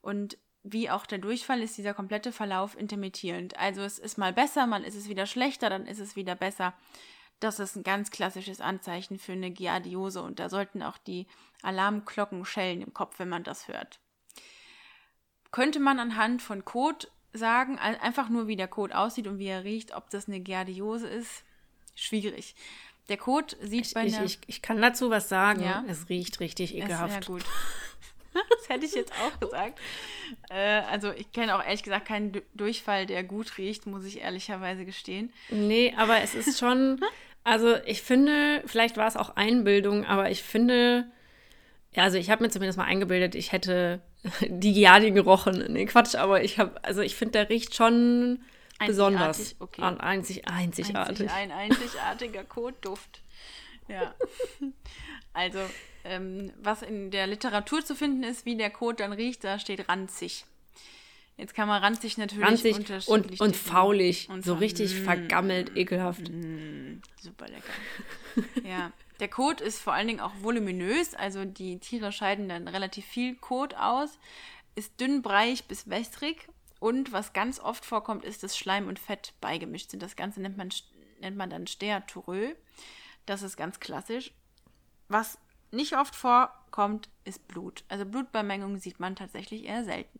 Und 0.00 0.38
wie 0.62 0.88
auch 0.88 1.04
der 1.04 1.18
Durchfall 1.18 1.60
ist 1.60 1.76
dieser 1.76 1.92
komplette 1.92 2.32
Verlauf 2.32 2.78
intermittierend. 2.78 3.58
Also 3.58 3.82
es 3.82 3.98
ist 3.98 4.16
mal 4.16 4.32
besser, 4.32 4.66
mal 4.66 4.84
ist 4.84 4.94
es 4.94 5.10
wieder 5.10 5.26
schlechter, 5.26 5.68
dann 5.68 5.84
ist 5.84 5.98
es 5.98 6.16
wieder 6.16 6.34
besser. 6.34 6.72
Das 7.40 7.58
ist 7.58 7.76
ein 7.76 7.82
ganz 7.82 8.10
klassisches 8.10 8.62
Anzeichen 8.62 9.18
für 9.18 9.32
eine 9.32 9.50
Giardiose 9.50 10.22
und 10.22 10.38
da 10.38 10.48
sollten 10.48 10.82
auch 10.82 10.96
die 10.96 11.26
Alarmglocken 11.60 12.46
schellen 12.46 12.80
im 12.80 12.94
Kopf, 12.94 13.18
wenn 13.18 13.28
man 13.28 13.44
das 13.44 13.68
hört. 13.68 14.00
Könnte 15.50 15.80
man 15.80 15.98
anhand 15.98 16.40
von 16.40 16.64
Code 16.64 17.08
sagen, 17.32 17.78
einfach 17.78 18.28
nur 18.28 18.48
wie 18.48 18.56
der 18.56 18.68
Kot 18.68 18.92
aussieht 18.92 19.26
und 19.26 19.38
wie 19.38 19.46
er 19.46 19.64
riecht, 19.64 19.94
ob 19.94 20.10
das 20.10 20.28
eine 20.28 20.40
Giardiose 20.40 21.08
ist, 21.08 21.44
schwierig. 21.94 22.54
Der 23.08 23.16
Kot 23.16 23.56
sieht 23.60 23.86
ich, 23.86 23.94
bei 23.94 24.06
ich, 24.06 24.16
einer... 24.16 24.24
Ich, 24.24 24.38
ich, 24.46 24.62
kann 24.62 24.80
dazu 24.80 25.10
was 25.10 25.28
sagen. 25.28 25.62
Ja? 25.62 25.84
Es 25.88 26.08
riecht 26.08 26.40
richtig 26.40 26.76
ekelhaft. 26.76 27.24
Ja, 27.24 27.34
gut. 27.34 27.44
das 28.32 28.68
hätte 28.68 28.86
ich 28.86 28.94
jetzt 28.94 29.12
auch 29.12 29.40
gesagt. 29.40 29.80
Äh, 30.48 30.82
also 30.82 31.12
ich 31.12 31.32
kenne 31.32 31.56
auch 31.56 31.64
ehrlich 31.64 31.82
gesagt 31.82 32.06
keinen 32.06 32.40
Durchfall, 32.54 33.06
der 33.06 33.24
gut 33.24 33.58
riecht, 33.58 33.86
muss 33.86 34.04
ich 34.04 34.20
ehrlicherweise 34.20 34.84
gestehen. 34.84 35.32
Nee, 35.48 35.94
aber 35.96 36.20
es 36.20 36.34
ist 36.34 36.58
schon, 36.58 37.00
also 37.44 37.76
ich 37.84 38.02
finde, 38.02 38.62
vielleicht 38.66 38.96
war 38.96 39.08
es 39.08 39.16
auch 39.16 39.36
Einbildung, 39.36 40.04
aber 40.04 40.30
ich 40.30 40.42
finde, 40.42 41.10
ja, 41.92 42.04
also 42.04 42.18
ich 42.18 42.30
habe 42.30 42.42
mir 42.42 42.50
zumindest 42.50 42.78
mal 42.78 42.84
eingebildet, 42.84 43.34
ich 43.34 43.52
hätte 43.52 44.00
die 44.48 44.72
Giardien 44.72 45.14
gerochen. 45.14 45.64
Nee, 45.72 45.86
Quatsch, 45.86 46.14
aber 46.14 46.42
ich 46.42 46.58
habe, 46.58 46.82
also 46.84 47.00
ich 47.00 47.16
finde, 47.16 47.32
der 47.32 47.48
riecht 47.48 47.74
schon 47.74 48.40
besonders. 48.86 49.56
Okay. 49.58 49.82
Einzig, 49.82 50.48
einzigartig. 50.48 51.30
Einzig, 51.30 51.30
ein 51.30 51.52
einzigartiger 51.52 52.44
Kotduft. 52.44 53.22
Ja. 53.88 54.14
Also, 55.32 55.58
ähm, 56.04 56.52
was 56.60 56.82
in 56.82 57.10
der 57.12 57.26
Literatur 57.26 57.84
zu 57.84 57.94
finden 57.94 58.24
ist, 58.24 58.46
wie 58.46 58.56
der 58.56 58.70
Kot 58.70 58.98
dann 58.98 59.12
riecht, 59.12 59.44
da 59.44 59.58
steht 59.58 59.88
ranzig. 59.88 60.44
Jetzt 61.36 61.54
kann 61.54 61.68
man 61.68 61.82
ranzig 61.82 62.18
natürlich 62.18 62.46
ranzig 62.46 62.76
unterschiedlich 62.76 63.08
und, 63.08 63.40
und 63.40 63.56
faulig, 63.56 64.28
und 64.28 64.44
so 64.44 64.54
richtig 64.54 64.94
mm, 64.94 65.04
vergammelt, 65.04 65.76
ekelhaft. 65.76 66.28
Mm, 66.28 67.00
super 67.20 67.46
lecker. 67.46 68.68
ja, 68.68 68.92
der 69.20 69.28
Kot 69.28 69.60
ist 69.60 69.80
vor 69.80 69.92
allen 69.92 70.08
Dingen 70.08 70.20
auch 70.20 70.32
voluminös, 70.40 71.14
also 71.14 71.44
die 71.44 71.78
Tiere 71.78 72.12
scheiden 72.12 72.48
dann 72.48 72.68
relativ 72.68 73.04
viel 73.04 73.36
Kot 73.36 73.74
aus, 73.74 74.18
ist 74.74 75.00
dünnbreich 75.00 75.64
bis 75.66 75.88
wässrig 75.88 76.48
und 76.80 77.12
was 77.12 77.32
ganz 77.32 77.60
oft 77.60 77.84
vorkommt, 77.84 78.24
ist, 78.24 78.42
dass 78.42 78.56
Schleim 78.56 78.88
und 78.88 78.98
Fett 78.98 79.34
beigemischt 79.40 79.90
sind. 79.90 80.02
Das 80.02 80.16
Ganze 80.16 80.40
nennt 80.40 80.56
man, 80.56 80.70
nennt 81.20 81.36
man 81.36 81.50
dann 81.50 81.66
Steatorö. 81.66 82.54
Das 83.26 83.42
ist 83.42 83.56
ganz 83.56 83.80
klassisch. 83.80 84.32
Was 85.08 85.38
nicht 85.70 85.96
oft 85.96 86.16
vorkommt, 86.16 87.10
ist 87.24 87.46
Blut. 87.46 87.84
Also 87.88 88.06
Blutbeimengung 88.06 88.78
sieht 88.78 88.98
man 88.98 89.14
tatsächlich 89.14 89.64
eher 89.64 89.84
selten. 89.84 90.18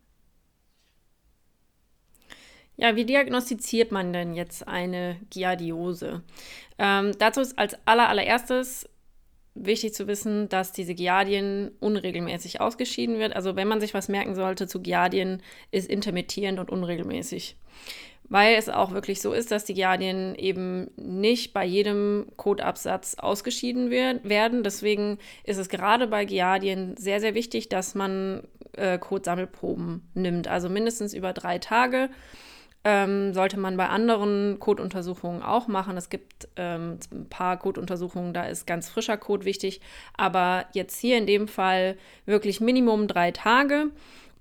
Ja, 2.77 2.95
wie 2.95 3.05
diagnostiziert 3.05 3.91
man 3.91 4.13
denn 4.13 4.33
jetzt 4.33 4.67
eine 4.67 5.17
Giardiose? 5.29 6.23
Ähm, 6.79 7.11
dazu 7.19 7.41
ist 7.41 7.59
als 7.59 7.75
allererstes 7.85 8.89
wichtig 9.53 9.93
zu 9.93 10.07
wissen, 10.07 10.49
dass 10.49 10.71
diese 10.71 10.95
Giardien 10.95 11.71
unregelmäßig 11.79 12.61
ausgeschieden 12.61 13.19
wird. 13.19 13.35
Also 13.35 13.55
wenn 13.55 13.67
man 13.67 13.81
sich 13.81 13.93
was 13.93 14.07
merken 14.07 14.33
sollte 14.33 14.67
zu 14.67 14.81
Giardien, 14.81 15.43
ist 15.71 15.89
intermittierend 15.89 16.59
und 16.59 16.69
unregelmäßig 16.69 17.57
weil 18.31 18.55
es 18.55 18.69
auch 18.69 18.91
wirklich 18.91 19.19
so 19.19 19.33
ist, 19.33 19.51
dass 19.51 19.65
die 19.65 19.73
Giardien 19.73 20.35
eben 20.35 20.89
nicht 20.95 21.51
bei 21.51 21.65
jedem 21.65 22.27
Kotabsatz 22.37 23.15
ausgeschieden 23.15 23.91
werden. 23.91 24.63
Deswegen 24.63 25.17
ist 25.43 25.57
es 25.57 25.67
gerade 25.67 26.07
bei 26.07 26.23
Giardien 26.23 26.95
sehr, 26.95 27.19
sehr 27.19 27.35
wichtig, 27.35 27.67
dass 27.67 27.93
man 27.93 28.47
äh, 28.71 28.97
Kotsammelproben 28.97 30.09
nimmt. 30.13 30.47
Also 30.47 30.69
mindestens 30.69 31.13
über 31.13 31.33
drei 31.33 31.57
Tage. 31.57 32.09
Ähm, 32.83 33.33
sollte 33.33 33.59
man 33.59 33.77
bei 33.77 33.87
anderen 33.89 34.59
Kotuntersuchungen 34.59 35.43
auch 35.43 35.67
machen. 35.67 35.97
Es 35.97 36.09
gibt 36.09 36.47
ähm, 36.55 36.97
ein 37.11 37.29
paar 37.29 37.57
Kotuntersuchungen, 37.57 38.33
da 38.33 38.45
ist 38.45 38.65
ganz 38.65 38.89
frischer 38.89 39.17
Kot 39.17 39.45
wichtig. 39.45 39.81
Aber 40.17 40.65
jetzt 40.73 40.99
hier 40.99 41.17
in 41.17 41.27
dem 41.27 41.47
Fall 41.47 41.97
wirklich 42.25 42.59
Minimum 42.59 43.07
drei 43.07 43.31
Tage. 43.31 43.91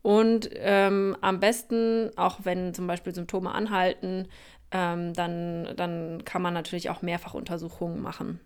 Und 0.03 0.49
ähm, 0.55 1.17
am 1.21 1.41
besten, 1.41 2.11
auch 2.17 2.39
wenn 2.45 2.73
zum 2.73 2.87
Beispiel 2.87 3.15
Symptome 3.15 3.53
anhalten, 3.53 4.29
ähm, 4.71 5.13
dann, 5.13 5.77
dann 5.77 6.25
kann 6.25 6.43
man 6.43 6.55
natürlich 6.55 6.91
auch 6.91 7.03
Mehrfachuntersuchungen 7.03 8.01
machen. 8.01 8.41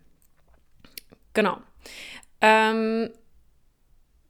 Genau. 1.34 1.58
Ähm, 2.40 3.10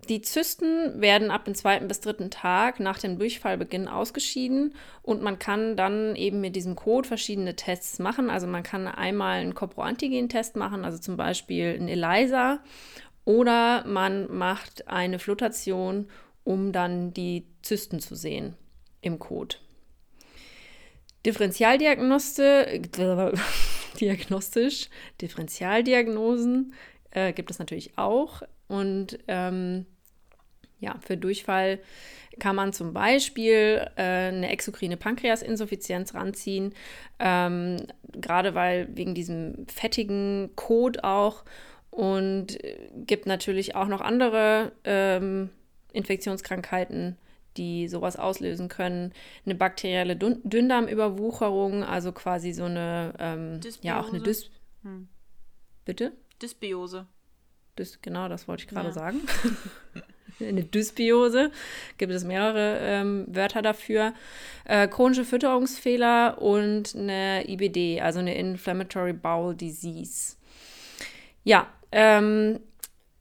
die 0.07 0.23
Zysten 0.23 1.01
werden 1.01 1.31
ab 1.31 1.45
dem 1.45 1.55
zweiten 1.55 1.89
bis 1.89 2.01
dritten 2.01 2.31
Tag 2.31 2.81
nach 2.81 2.99
dem 2.99 3.19
Durchfallbeginn 3.19 3.89
ausgeschieden 3.89 4.75
und 5.03 5.23
man 5.23 5.39
kann 5.39 5.77
dann 5.77 6.17
eben 6.17 6.41
mit 6.41 6.57
diesem 6.57 6.75
Code 6.75 7.07
verschiedene 7.07 7.57
Tests 7.57 7.99
machen. 7.99 8.31
Also 8.31 8.47
man 8.47 8.63
kann 8.63 8.87
einmal 8.87 9.41
einen 9.41 9.55
Coproantigen-Test 9.55 10.57
machen, 10.57 10.85
also 10.85 10.99
zum 10.99 11.17
Beispiel 11.17 11.75
einen 11.75 11.89
ELISA, 11.89 12.61
oder 13.25 13.87
man 13.87 14.31
macht 14.37 14.89
eine 14.89 15.19
Flutation 15.19 16.09
um 16.45 16.73
dann 16.73 17.13
die 17.13 17.47
Zysten 17.63 18.01
zu 18.01 18.15
sehen 18.15 18.55
im 19.01 19.19
Kot. 19.19 19.61
Differentialdiagnoste, 21.27 22.83
diagnostisch, 24.01 24.91
Differentialdiagnosen 25.21 26.75
äh, 27.11 27.33
gibt 27.33 27.51
es 27.51 27.59
natürlich 27.59 27.97
auch. 27.97 28.43
Und 28.69 29.19
ähm, 29.27 29.87
ja, 30.85 30.97
für 31.05 31.17
Durchfall 31.17 31.81
kann 32.38 32.57
man 32.57 32.73
zum 32.73 32.93
Beispiel 32.93 33.88
äh, 33.97 34.03
eine 34.03 34.50
exokrine 34.50 34.97
Pankreasinsuffizienz 34.97 36.14
ranziehen, 36.14 36.75
ähm, 37.19 37.87
gerade 38.12 38.55
weil 38.55 38.88
wegen 38.95 39.14
diesem 39.14 39.67
fettigen 39.69 40.50
Kot 40.57 41.05
auch 41.05 41.45
und 41.91 42.62
äh, 42.62 42.76
gibt 43.07 43.26
natürlich 43.26 43.75
auch 43.75 43.87
noch 43.87 44.00
andere 44.00 44.73
ähm, 44.85 45.50
Infektionskrankheiten, 45.93 47.17
die 47.57 47.87
sowas 47.88 48.17
auslösen 48.17 48.69
können. 48.69 49.12
Eine 49.47 49.55
bakterielle 49.55 50.17
Dünndarmüberwucherung, 50.17 51.85
also 51.85 52.12
quasi 52.12 52.53
so 52.53 52.64
eine, 52.64 53.14
ähm, 53.19 53.61
ja, 53.83 54.00
auch 54.00 54.09
eine 54.09 54.21
Dys... 54.21 54.50
Hm. 54.83 55.09
Bitte? 55.85 56.12
Dysbiose. 56.43 57.07
Dys 57.79 58.00
genau, 58.03 58.29
das 58.29 58.49
wollte 58.49 58.64
ich 58.64 58.69
gerade 58.69 58.88
ja. 58.88 58.93
sagen. 58.93 59.21
eine 60.41 60.64
Dysbiose, 60.64 61.50
gibt 61.99 62.12
es 62.12 62.25
mehrere 62.25 62.79
ähm, 62.81 63.25
Wörter 63.29 63.62
dafür. 63.62 64.14
Äh, 64.64 64.88
chronische 64.88 65.25
Fütterungsfehler 65.25 66.41
und 66.41 66.95
eine 66.95 67.49
IBD, 67.49 68.00
also 68.00 68.19
eine 68.21 68.35
Inflammatory 68.35 69.12
Bowel 69.12 69.55
Disease. 69.55 70.37
Ja, 71.45 71.67
ähm, 71.93 72.61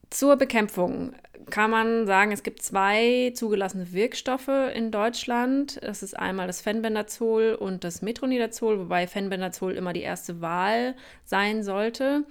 zur 0.10 0.36
Bekämpfung 0.38 1.14
kann 1.50 1.72
man 1.72 2.06
sagen, 2.06 2.32
es 2.32 2.44
gibt 2.44 2.62
zwei 2.62 3.32
zugelassene 3.36 3.92
Wirkstoffe 3.94 4.52
in 4.74 4.92
Deutschland. 4.92 5.80
Das 5.82 6.04
ist 6.04 6.18
einmal 6.18 6.48
das 6.48 6.62
Fenbendazol 6.62 7.56
und 7.56 7.84
das 7.84 8.02
Metronidazol, 8.02 8.80
wobei 8.80 9.08
Fenbendazol 9.08 9.74
immer 9.74 9.94
die 9.94 10.02
erste 10.02 10.42
Wahl 10.42 10.96
sein 11.26 11.64
sollte. 11.64 12.26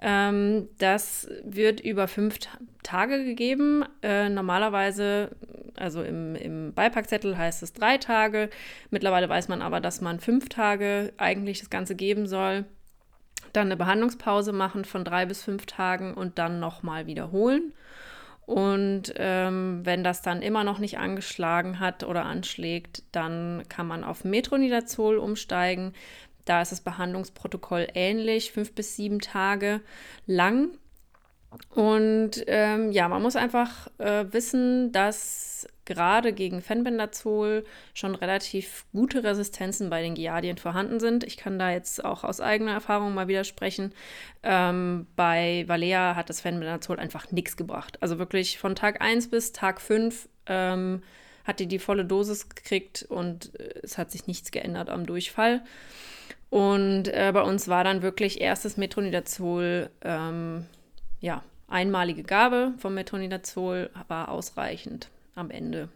Ähm, 0.00 0.68
das 0.78 1.28
wird 1.44 1.80
über 1.80 2.08
fünf 2.08 2.38
Tage 2.82 3.24
gegeben. 3.24 3.84
Äh, 4.02 4.28
normalerweise, 4.28 5.30
also 5.76 6.02
im, 6.02 6.34
im 6.34 6.74
Beipackzettel 6.74 7.38
heißt 7.38 7.62
es 7.62 7.72
drei 7.72 7.98
Tage. 7.98 8.50
Mittlerweile 8.90 9.28
weiß 9.28 9.48
man 9.48 9.62
aber, 9.62 9.80
dass 9.80 10.00
man 10.00 10.20
fünf 10.20 10.48
Tage 10.48 11.12
eigentlich 11.18 11.60
das 11.60 11.70
Ganze 11.70 11.94
geben 11.94 12.26
soll. 12.26 12.64
Dann 13.52 13.66
eine 13.66 13.76
Behandlungspause 13.76 14.52
machen 14.52 14.84
von 14.84 15.04
drei 15.04 15.26
bis 15.26 15.42
fünf 15.42 15.66
Tagen 15.66 16.14
und 16.14 16.38
dann 16.38 16.58
nochmal 16.58 17.06
wiederholen. 17.06 17.72
Und 18.46 19.14
ähm, 19.16 19.80
wenn 19.84 20.02
das 20.02 20.22
dann 20.22 20.42
immer 20.42 20.64
noch 20.64 20.78
nicht 20.78 20.98
angeschlagen 20.98 21.78
hat 21.78 22.04
oder 22.04 22.24
anschlägt, 22.24 23.04
dann 23.12 23.62
kann 23.68 23.86
man 23.86 24.04
auf 24.04 24.24
Metronidazol 24.24 25.16
umsteigen. 25.18 25.92
Da 26.44 26.60
ist 26.60 26.72
das 26.72 26.80
Behandlungsprotokoll 26.80 27.86
ähnlich, 27.94 28.52
fünf 28.52 28.74
bis 28.74 28.96
sieben 28.96 29.20
Tage 29.20 29.80
lang. 30.26 30.70
Und 31.70 32.42
ähm, 32.46 32.90
ja, 32.92 33.08
man 33.08 33.22
muss 33.22 33.36
einfach 33.36 33.88
äh, 33.98 34.24
wissen, 34.32 34.90
dass 34.92 35.68
gerade 35.84 36.32
gegen 36.32 36.62
Fenbendazol 36.62 37.64
schon 37.94 38.14
relativ 38.14 38.84
gute 38.92 39.24
Resistenzen 39.24 39.90
bei 39.90 40.02
den 40.02 40.14
Giardien 40.14 40.58
vorhanden 40.58 41.00
sind. 41.00 41.24
Ich 41.24 41.36
kann 41.36 41.58
da 41.58 41.70
jetzt 41.70 42.04
auch 42.04 42.24
aus 42.24 42.40
eigener 42.40 42.72
Erfahrung 42.72 43.14
mal 43.14 43.28
widersprechen. 43.28 43.92
Ähm, 44.42 45.06
bei 45.16 45.64
Valea 45.66 46.14
hat 46.14 46.28
das 46.28 46.40
Fenbendazol 46.40 46.98
einfach 46.98 47.30
nichts 47.32 47.56
gebracht. 47.56 47.98
Also 48.00 48.18
wirklich 48.18 48.58
von 48.58 48.74
Tag 48.74 49.00
1 49.00 49.28
bis 49.30 49.52
Tag 49.52 49.80
5 49.80 50.28
ähm, 50.46 51.02
hat 51.44 51.58
die 51.58 51.66
die 51.66 51.78
volle 51.78 52.04
Dosis 52.04 52.48
gekriegt 52.48 53.04
und 53.08 53.58
äh, 53.58 53.80
es 53.82 53.98
hat 53.98 54.10
sich 54.10 54.26
nichts 54.26 54.50
geändert 54.50 54.88
am 54.88 55.06
Durchfall. 55.06 55.62
Und 56.50 57.08
äh, 57.08 57.30
bei 57.32 57.42
uns 57.42 57.68
war 57.68 57.82
dann 57.82 58.02
wirklich 58.02 58.40
erstes 58.40 58.76
Metronidazol, 58.76 59.90
ähm, 60.02 60.66
ja, 61.20 61.42
einmalige 61.66 62.22
Gabe 62.22 62.74
vom 62.76 62.94
Metronidazol 62.94 63.90
war 64.08 64.28
ausreichend 64.28 65.08
am 65.34 65.50
Ende. 65.50 65.88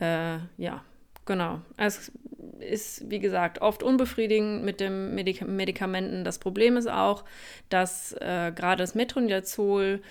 Äh, 0.00 0.38
ja, 0.56 0.84
genau. 1.26 1.60
Es 1.76 2.12
ist, 2.60 3.10
wie 3.10 3.18
gesagt, 3.18 3.60
oft 3.62 3.82
unbefriedigend 3.82 4.64
mit 4.64 4.80
den 4.80 5.14
Medik 5.14 5.46
Medikamenten. 5.46 6.24
Das 6.24 6.38
Problem 6.38 6.76
ist 6.76 6.88
auch, 6.88 7.24
dass 7.68 8.12
äh, 8.14 8.52
gerade 8.54 8.82
das 8.82 8.94
Metronidazol 8.94 10.02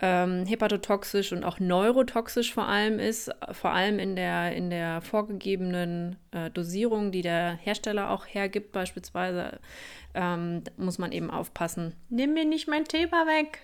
ähm, 0.00 0.46
hepatotoxisch 0.46 1.32
und 1.32 1.44
auch 1.44 1.58
neurotoxisch 1.58 2.54
vor 2.54 2.68
allem 2.68 2.98
ist, 2.98 3.30
vor 3.52 3.72
allem 3.72 3.98
in 3.98 4.14
der, 4.14 4.54
in 4.54 4.70
der 4.70 5.00
vorgegebenen 5.00 6.16
äh, 6.30 6.50
Dosierung, 6.50 7.10
die 7.10 7.22
der 7.22 7.54
Hersteller 7.54 8.10
auch 8.10 8.24
hergibt, 8.26 8.70
beispielsweise, 8.72 9.58
ähm, 10.14 10.62
muss 10.76 10.98
man 10.98 11.10
eben 11.10 11.30
aufpassen. 11.30 11.94
Nimm 12.10 12.34
mir 12.34 12.44
nicht 12.44 12.68
mein 12.68 12.84
Thema 12.84 13.26
weg. 13.26 13.60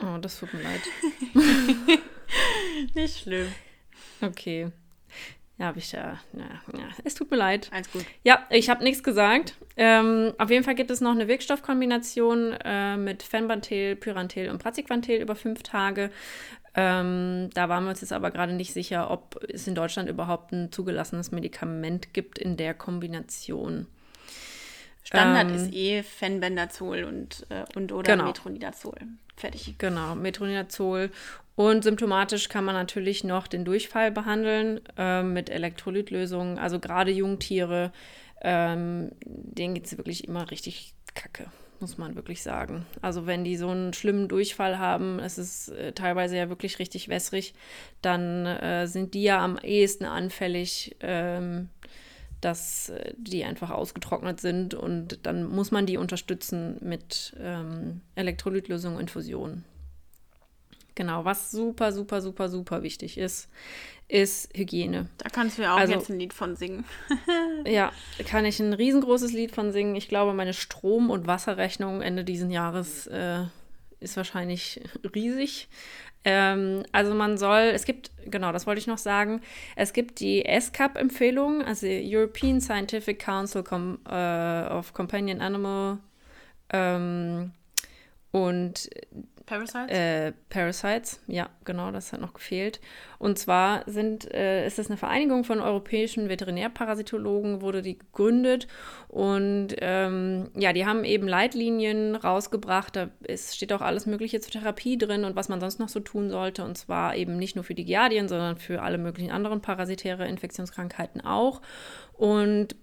Oh, 0.00 0.18
das 0.18 0.38
tut 0.38 0.54
mir 0.54 0.62
leid. 0.62 1.98
Nicht 2.94 3.20
schlimm. 3.20 3.52
Okay. 4.20 4.70
Ja, 5.58 5.66
habe 5.66 5.80
ich 5.80 5.90
ja, 5.90 6.20
ja, 6.34 6.78
ja. 6.78 6.88
Es 7.02 7.14
tut 7.14 7.32
mir 7.32 7.36
leid. 7.36 7.68
Alles 7.72 7.90
gut. 7.90 8.04
Ja, 8.22 8.46
ich 8.48 8.70
habe 8.70 8.84
nichts 8.84 9.02
gesagt. 9.02 9.56
Ähm, 9.76 10.32
auf 10.38 10.50
jeden 10.50 10.62
Fall 10.62 10.76
gibt 10.76 10.90
es 10.92 11.00
noch 11.00 11.10
eine 11.10 11.26
Wirkstoffkombination 11.26 12.52
äh, 12.64 12.96
mit 12.96 13.24
Fenbantel, 13.24 13.96
Pyrantel 13.96 14.50
und 14.50 14.62
Praziquantel 14.62 15.20
über 15.20 15.34
fünf 15.34 15.64
Tage. 15.64 16.10
Ähm, 16.74 17.50
da 17.54 17.68
waren 17.68 17.82
wir 17.84 17.90
uns 17.90 18.02
jetzt 18.02 18.12
aber 18.12 18.30
gerade 18.30 18.52
nicht 18.52 18.72
sicher, 18.72 19.10
ob 19.10 19.42
es 19.48 19.66
in 19.66 19.74
Deutschland 19.74 20.08
überhaupt 20.08 20.52
ein 20.52 20.70
zugelassenes 20.70 21.32
Medikament 21.32 22.14
gibt 22.14 22.38
in 22.38 22.56
der 22.56 22.72
Kombination. 22.72 23.88
Standard 25.02 25.48
ähm, 25.48 25.56
ist 25.56 25.74
eh 25.74 26.04
Fenbendazol 26.04 27.02
und, 27.02 27.46
äh, 27.48 27.64
und 27.74 27.90
oder 27.90 28.12
genau. 28.12 28.26
Metronidazol. 28.26 28.94
Fertig. 29.36 29.74
Genau, 29.78 30.14
Metronidazol. 30.14 31.10
Und 31.58 31.82
symptomatisch 31.82 32.48
kann 32.48 32.64
man 32.64 32.76
natürlich 32.76 33.24
noch 33.24 33.48
den 33.48 33.64
Durchfall 33.64 34.12
behandeln 34.12 34.80
äh, 34.96 35.24
mit 35.24 35.50
Elektrolytlösungen. 35.50 36.56
Also 36.56 36.78
gerade 36.78 37.10
Jungtiere, 37.10 37.90
ähm, 38.42 39.10
denen 39.26 39.74
geht 39.74 39.86
es 39.86 39.96
wirklich 39.96 40.28
immer 40.28 40.52
richtig 40.52 40.94
kacke, 41.16 41.50
muss 41.80 41.98
man 41.98 42.14
wirklich 42.14 42.44
sagen. 42.44 42.86
Also 43.02 43.26
wenn 43.26 43.42
die 43.42 43.56
so 43.56 43.70
einen 43.70 43.92
schlimmen 43.92 44.28
Durchfall 44.28 44.78
haben, 44.78 45.18
es 45.18 45.36
ist 45.36 45.70
äh, 45.70 45.90
teilweise 45.94 46.36
ja 46.36 46.48
wirklich 46.48 46.78
richtig 46.78 47.08
wässrig, 47.08 47.54
dann 48.02 48.46
äh, 48.46 48.86
sind 48.86 49.14
die 49.14 49.24
ja 49.24 49.42
am 49.42 49.58
ehesten 49.58 50.04
anfällig. 50.04 50.94
Ähm, 51.00 51.70
dass 52.40 52.90
äh, 52.90 53.14
die 53.16 53.42
einfach 53.42 53.70
ausgetrocknet 53.70 54.38
sind 54.40 54.74
und 54.74 55.26
dann 55.26 55.44
muss 55.44 55.72
man 55.72 55.86
die 55.86 55.96
unterstützen 55.96 56.76
mit 56.80 57.34
ähm, 57.40 58.02
Elektrolytlösung 58.14 58.94
und 58.94 59.00
Infusion. 59.00 59.64
Genau, 60.98 61.24
was 61.24 61.52
super, 61.52 61.92
super, 61.92 62.20
super, 62.20 62.48
super 62.48 62.82
wichtig 62.82 63.18
ist, 63.18 63.48
ist 64.08 64.50
Hygiene. 64.52 65.08
Da 65.18 65.28
kannst 65.28 65.56
du 65.56 65.62
ja 65.62 65.76
auch 65.76 65.78
also, 65.78 65.92
jetzt 65.92 66.10
ein 66.10 66.18
Lied 66.18 66.32
von 66.32 66.56
singen. 66.56 66.84
ja, 67.64 67.92
kann 68.26 68.44
ich 68.44 68.58
ein 68.58 68.72
riesengroßes 68.72 69.32
Lied 69.32 69.54
von 69.54 69.70
singen. 69.70 69.94
Ich 69.94 70.08
glaube, 70.08 70.34
meine 70.34 70.54
Strom- 70.54 71.10
und 71.10 71.28
Wasserrechnung 71.28 72.02
Ende 72.02 72.24
dieses 72.24 72.52
Jahres 72.52 73.06
äh, 73.06 73.44
ist 74.00 74.16
wahrscheinlich 74.16 74.80
riesig. 75.14 75.68
Ähm, 76.24 76.82
also 76.90 77.14
man 77.14 77.38
soll, 77.38 77.70
es 77.72 77.84
gibt, 77.84 78.10
genau, 78.26 78.50
das 78.50 78.66
wollte 78.66 78.80
ich 78.80 78.88
noch 78.88 78.98
sagen, 78.98 79.40
es 79.76 79.92
gibt 79.92 80.18
die 80.18 80.44
SCAP-Empfehlung, 80.60 81.62
also 81.62 81.86
European 81.86 82.60
Scientific 82.60 83.20
Council 83.20 83.62
Com 83.62 84.00
uh, 84.04 84.74
of 84.74 84.94
Companion 84.94 85.40
Animal 85.40 85.98
ähm, 86.72 87.52
und 88.32 88.90
Parasites? 89.48 89.96
Äh, 89.96 90.32
Parasites, 90.50 91.20
ja, 91.26 91.48
genau, 91.64 91.90
das 91.90 92.12
hat 92.12 92.20
noch 92.20 92.34
gefehlt. 92.34 92.80
Und 93.18 93.38
zwar 93.38 93.82
sind, 93.86 94.30
äh, 94.32 94.66
ist 94.66 94.78
es 94.78 94.88
eine 94.88 94.98
Vereinigung 94.98 95.44
von 95.44 95.60
europäischen 95.60 96.28
Veterinärparasitologen, 96.28 97.62
wurde 97.62 97.80
die 97.80 97.98
gegründet. 97.98 98.68
Und 99.08 99.68
ähm, 99.80 100.50
ja, 100.54 100.72
die 100.72 100.84
haben 100.84 101.04
eben 101.04 101.26
Leitlinien 101.26 102.14
rausgebracht. 102.14 102.94
Da 102.94 103.08
ist, 103.22 103.56
steht 103.56 103.72
auch 103.72 103.80
alles 103.80 104.04
Mögliche 104.04 104.40
zur 104.40 104.52
Therapie 104.52 104.98
drin 104.98 105.24
und 105.24 105.34
was 105.34 105.48
man 105.48 105.60
sonst 105.60 105.80
noch 105.80 105.88
so 105.88 106.00
tun 106.00 106.28
sollte. 106.30 106.64
Und 106.64 106.76
zwar 106.76 107.16
eben 107.16 107.38
nicht 107.38 107.56
nur 107.56 107.64
für 107.64 107.74
die 107.74 107.86
Giardien, 107.86 108.28
sondern 108.28 108.56
für 108.56 108.82
alle 108.82 108.98
möglichen 108.98 109.30
anderen 109.30 109.62
parasitäre 109.62 110.28
Infektionskrankheiten 110.28 111.22
auch. 111.22 111.62
Und 112.12 112.76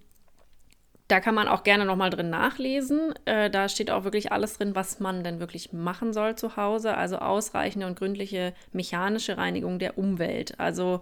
da 1.08 1.20
kann 1.20 1.34
man 1.34 1.46
auch 1.46 1.62
gerne 1.62 1.84
nochmal 1.84 2.10
drin 2.10 2.30
nachlesen. 2.30 3.14
Äh, 3.26 3.48
da 3.48 3.68
steht 3.68 3.90
auch 3.90 4.04
wirklich 4.04 4.32
alles 4.32 4.58
drin, 4.58 4.74
was 4.74 4.98
man 4.98 5.22
denn 5.22 5.38
wirklich 5.38 5.72
machen 5.72 6.12
soll 6.12 6.34
zu 6.36 6.56
Hause. 6.56 6.96
Also 6.96 7.18
ausreichende 7.18 7.86
und 7.86 7.98
gründliche 7.98 8.54
mechanische 8.72 9.38
Reinigung 9.38 9.78
der 9.78 9.98
Umwelt. 9.98 10.58
Also 10.58 11.00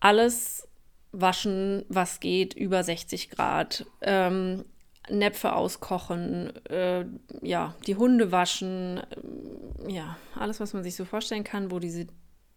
alles 0.00 0.66
waschen, 1.12 1.84
was 1.88 2.20
geht, 2.20 2.54
über 2.54 2.82
60 2.82 3.30
Grad. 3.30 3.84
Ähm, 4.00 4.64
Näpfe 5.10 5.54
auskochen, 5.54 6.54
äh, 6.66 7.04
ja, 7.42 7.74
die 7.86 7.96
Hunde 7.96 8.30
waschen, 8.30 8.98
äh, 8.98 9.92
ja, 9.92 10.16
alles, 10.38 10.60
was 10.60 10.74
man 10.74 10.84
sich 10.84 10.94
so 10.94 11.04
vorstellen 11.04 11.44
kann, 11.44 11.70
wo 11.70 11.80
diese 11.80 12.06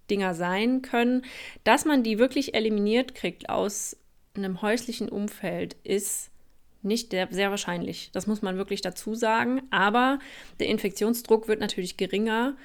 Dinger 0.10 0.36
sein 0.36 0.82
können. 0.82 1.26
Dass 1.64 1.86
man 1.86 2.04
die 2.04 2.20
wirklich 2.20 2.54
eliminiert 2.54 3.16
kriegt 3.16 3.50
aus 3.50 3.98
einem 4.36 4.62
häuslichen 4.62 5.10
Umfeld, 5.10 5.76
ist 5.84 6.32
nicht 6.86 7.12
sehr 7.12 7.50
wahrscheinlich. 7.50 8.10
Das 8.14 8.28
muss 8.28 8.42
man 8.42 8.58
wirklich 8.58 8.82
dazu 8.82 9.16
sagen. 9.16 9.64
Aber 9.72 10.20
der 10.60 10.68
Infektionsdruck 10.68 11.48
wird 11.48 11.60
natürlich 11.60 11.98
geringer, 11.98 12.56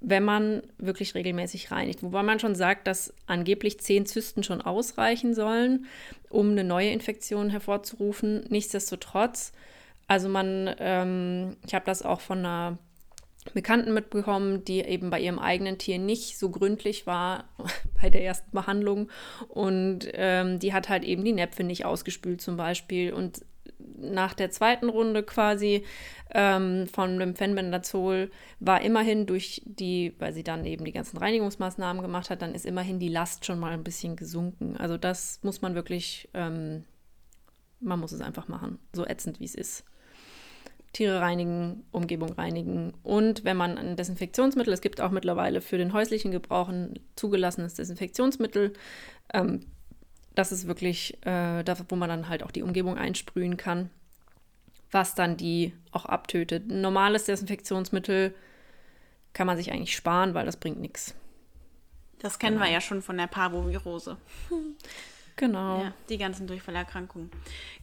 wenn 0.00 0.24
man 0.24 0.62
wirklich 0.78 1.14
regelmäßig 1.14 1.70
reinigt. 1.70 2.02
Wobei 2.02 2.22
man 2.22 2.40
schon 2.40 2.54
sagt, 2.54 2.86
dass 2.86 3.12
angeblich 3.26 3.80
zehn 3.80 4.06
Zysten 4.06 4.42
schon 4.42 4.62
ausreichen 4.62 5.34
sollen, 5.34 5.86
um 6.30 6.50
eine 6.50 6.64
neue 6.64 6.90
Infektion 6.90 7.50
hervorzurufen. 7.50 8.44
Nichtsdestotrotz, 8.48 9.52
also 10.06 10.28
man, 10.28 10.74
ähm, 10.78 11.56
ich 11.66 11.74
habe 11.74 11.84
das 11.84 12.02
auch 12.02 12.20
von 12.20 12.38
einer 12.38 12.78
Bekannten 13.54 13.94
mitbekommen, 13.94 14.64
die 14.64 14.80
eben 14.80 15.10
bei 15.10 15.20
ihrem 15.20 15.38
eigenen 15.38 15.78
Tier 15.78 15.98
nicht 15.98 16.38
so 16.38 16.50
gründlich 16.50 17.06
war 17.06 17.44
bei 18.00 18.08
der 18.08 18.24
ersten 18.24 18.50
Behandlung. 18.52 19.10
Und 19.48 20.08
ähm, 20.12 20.58
die 20.58 20.72
hat 20.72 20.88
halt 20.88 21.04
eben 21.04 21.24
die 21.24 21.32
Näpfe 21.32 21.62
nicht 21.62 21.84
ausgespült 21.84 22.40
zum 22.40 22.56
Beispiel. 22.56 23.12
Und 23.12 23.44
nach 24.00 24.34
der 24.34 24.50
zweiten 24.50 24.88
Runde 24.88 25.22
quasi 25.22 25.84
ähm, 26.32 26.86
von 26.86 27.18
dem 27.18 27.34
Fenbendazol 27.34 28.30
war 28.58 28.82
immerhin 28.82 29.26
durch 29.26 29.62
die, 29.64 30.14
weil 30.18 30.32
sie 30.32 30.44
dann 30.44 30.64
eben 30.64 30.84
die 30.84 30.92
ganzen 30.92 31.16
Reinigungsmaßnahmen 31.16 32.02
gemacht 32.02 32.30
hat, 32.30 32.42
dann 32.42 32.54
ist 32.54 32.66
immerhin 32.66 32.98
die 32.98 33.08
Last 33.08 33.44
schon 33.44 33.58
mal 33.58 33.72
ein 33.72 33.84
bisschen 33.84 34.16
gesunken. 34.16 34.76
Also 34.76 34.96
das 34.96 35.40
muss 35.42 35.62
man 35.62 35.74
wirklich, 35.74 36.28
ähm, 36.34 36.84
man 37.80 38.00
muss 38.00 38.12
es 38.12 38.20
einfach 38.20 38.48
machen, 38.48 38.78
so 38.92 39.06
ätzend 39.06 39.40
wie 39.40 39.44
es 39.44 39.54
ist. 39.54 39.84
Tiere 40.92 41.20
reinigen, 41.20 41.84
Umgebung 41.92 42.32
reinigen 42.32 42.94
und 43.04 43.44
wenn 43.44 43.56
man 43.56 43.78
ein 43.78 43.94
Desinfektionsmittel, 43.94 44.72
es 44.72 44.80
gibt 44.80 45.00
auch 45.00 45.12
mittlerweile 45.12 45.60
für 45.60 45.78
den 45.78 45.92
häuslichen 45.92 46.32
Gebrauch 46.32 46.68
ein 46.68 46.98
zugelassenes 47.14 47.74
Desinfektionsmittel, 47.74 48.72
ähm, 49.32 49.60
das 50.34 50.52
ist 50.52 50.66
wirklich 50.66 51.18
äh, 51.26 51.62
das, 51.62 51.84
wo 51.88 51.96
man 51.96 52.08
dann 52.08 52.28
halt 52.28 52.42
auch 52.42 52.50
die 52.50 52.62
Umgebung 52.62 52.96
einsprühen 52.96 53.56
kann, 53.56 53.90
was 54.90 55.14
dann 55.14 55.36
die 55.36 55.72
auch 55.92 56.06
abtötet. 56.06 56.70
Ein 56.70 56.80
normales 56.80 57.24
Desinfektionsmittel 57.24 58.34
kann 59.32 59.46
man 59.46 59.56
sich 59.56 59.72
eigentlich 59.72 59.94
sparen, 59.94 60.34
weil 60.34 60.46
das 60.46 60.56
bringt 60.56 60.80
nichts. 60.80 61.14
Das 62.18 62.38
kennen 62.38 62.56
genau. 62.56 62.66
wir 62.66 62.72
ja 62.72 62.80
schon 62.80 63.02
von 63.02 63.16
der 63.16 63.26
Parvovirose. 63.26 64.16
Genau. 65.36 65.84
Ja, 65.84 65.94
die 66.10 66.18
ganzen 66.18 66.46
Durchfallerkrankungen. 66.46 67.30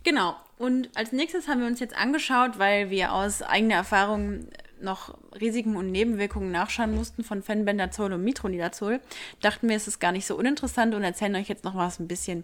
Genau. 0.04 0.36
Und 0.60 0.96
als 0.96 1.12
nächstes 1.12 1.48
haben 1.48 1.62
wir 1.62 1.66
uns 1.66 1.80
jetzt 1.80 1.98
angeschaut, 1.98 2.60
weil 2.60 2.92
wir 2.92 3.14
aus 3.14 3.42
eigener 3.42 3.76
Erfahrung 3.76 4.48
noch 4.82 5.18
Risiken 5.40 5.76
und 5.76 5.92
Nebenwirkungen 5.92 6.52
nachschauen 6.52 6.96
mussten 6.96 7.24
von 7.24 7.44
Fenbendazol 7.44 8.14
und 8.14 8.24
Mitronidazol, 8.24 9.00
dachten 9.42 9.70
wir, 9.70 9.76
es 9.76 9.88
ist 9.88 10.00
gar 10.00 10.12
nicht 10.12 10.26
so 10.26 10.36
uninteressant 10.38 10.94
und 10.96 11.04
erzählen 11.04 11.36
euch 11.36 11.48
jetzt 11.48 11.64
noch 11.64 11.76
was 11.76 12.00
ein 12.00 12.08
bisschen 12.08 12.44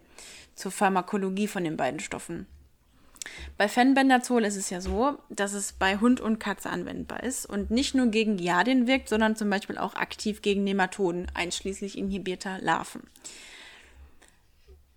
zur 0.56 0.72
Pharmakologie 0.72 1.48
von 1.48 1.64
den 1.64 1.78
beiden 1.78 2.00
Stoffen. 2.00 2.48
Bei 3.58 3.68
Fenbendazol 3.68 4.44
ist 4.44 4.58
es 4.58 4.70
ja 4.70 4.82
so, 4.82 5.18
dass 5.30 5.54
es 5.54 5.74
bei 5.74 5.98
Hund 5.98 6.20
und 6.20 6.40
Katze 6.40 6.70
anwendbar 6.70 7.24
ist 7.24 7.46
und 7.46 7.72
nicht 7.72 7.96
nur 7.96 8.08
gegen 8.08 8.38
Giardien 8.38 8.88
wirkt, 8.88 9.10
sondern 9.10 9.36
zum 9.36 9.50
Beispiel 9.50 9.78
auch 9.78 9.96
aktiv 9.96 10.42
gegen 10.42 10.64
Nematoden, 10.64 11.28
einschließlich 11.34 11.98
inhibierter 11.98 12.60
Larven. 12.60 13.04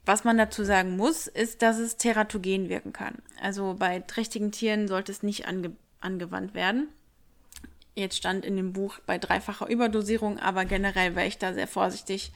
Was 0.04 0.22
man 0.22 0.38
dazu 0.38 0.64
sagen 0.64 0.96
muss, 0.96 1.26
ist, 1.26 1.62
dass 1.62 1.78
es 1.78 1.96
teratogen 1.96 2.68
wirken 2.68 2.92
kann. 2.92 3.16
Also 3.42 3.74
bei 3.78 4.00
trächtigen 4.00 4.52
Tieren 4.52 4.86
sollte 4.86 5.12
es 5.12 5.22
nicht 5.22 5.46
ange 5.46 5.72
angewandt 6.00 6.54
werden. 6.54 6.88
Jetzt 7.96 8.18
stand 8.18 8.44
in 8.44 8.56
dem 8.56 8.74
Buch 8.74 8.98
bei 9.06 9.16
dreifacher 9.16 9.68
Überdosierung, 9.68 10.38
aber 10.38 10.66
generell 10.66 11.16
wäre 11.16 11.26
ich 11.26 11.38
da 11.38 11.54
sehr 11.54 11.66
vorsichtig 11.66 12.30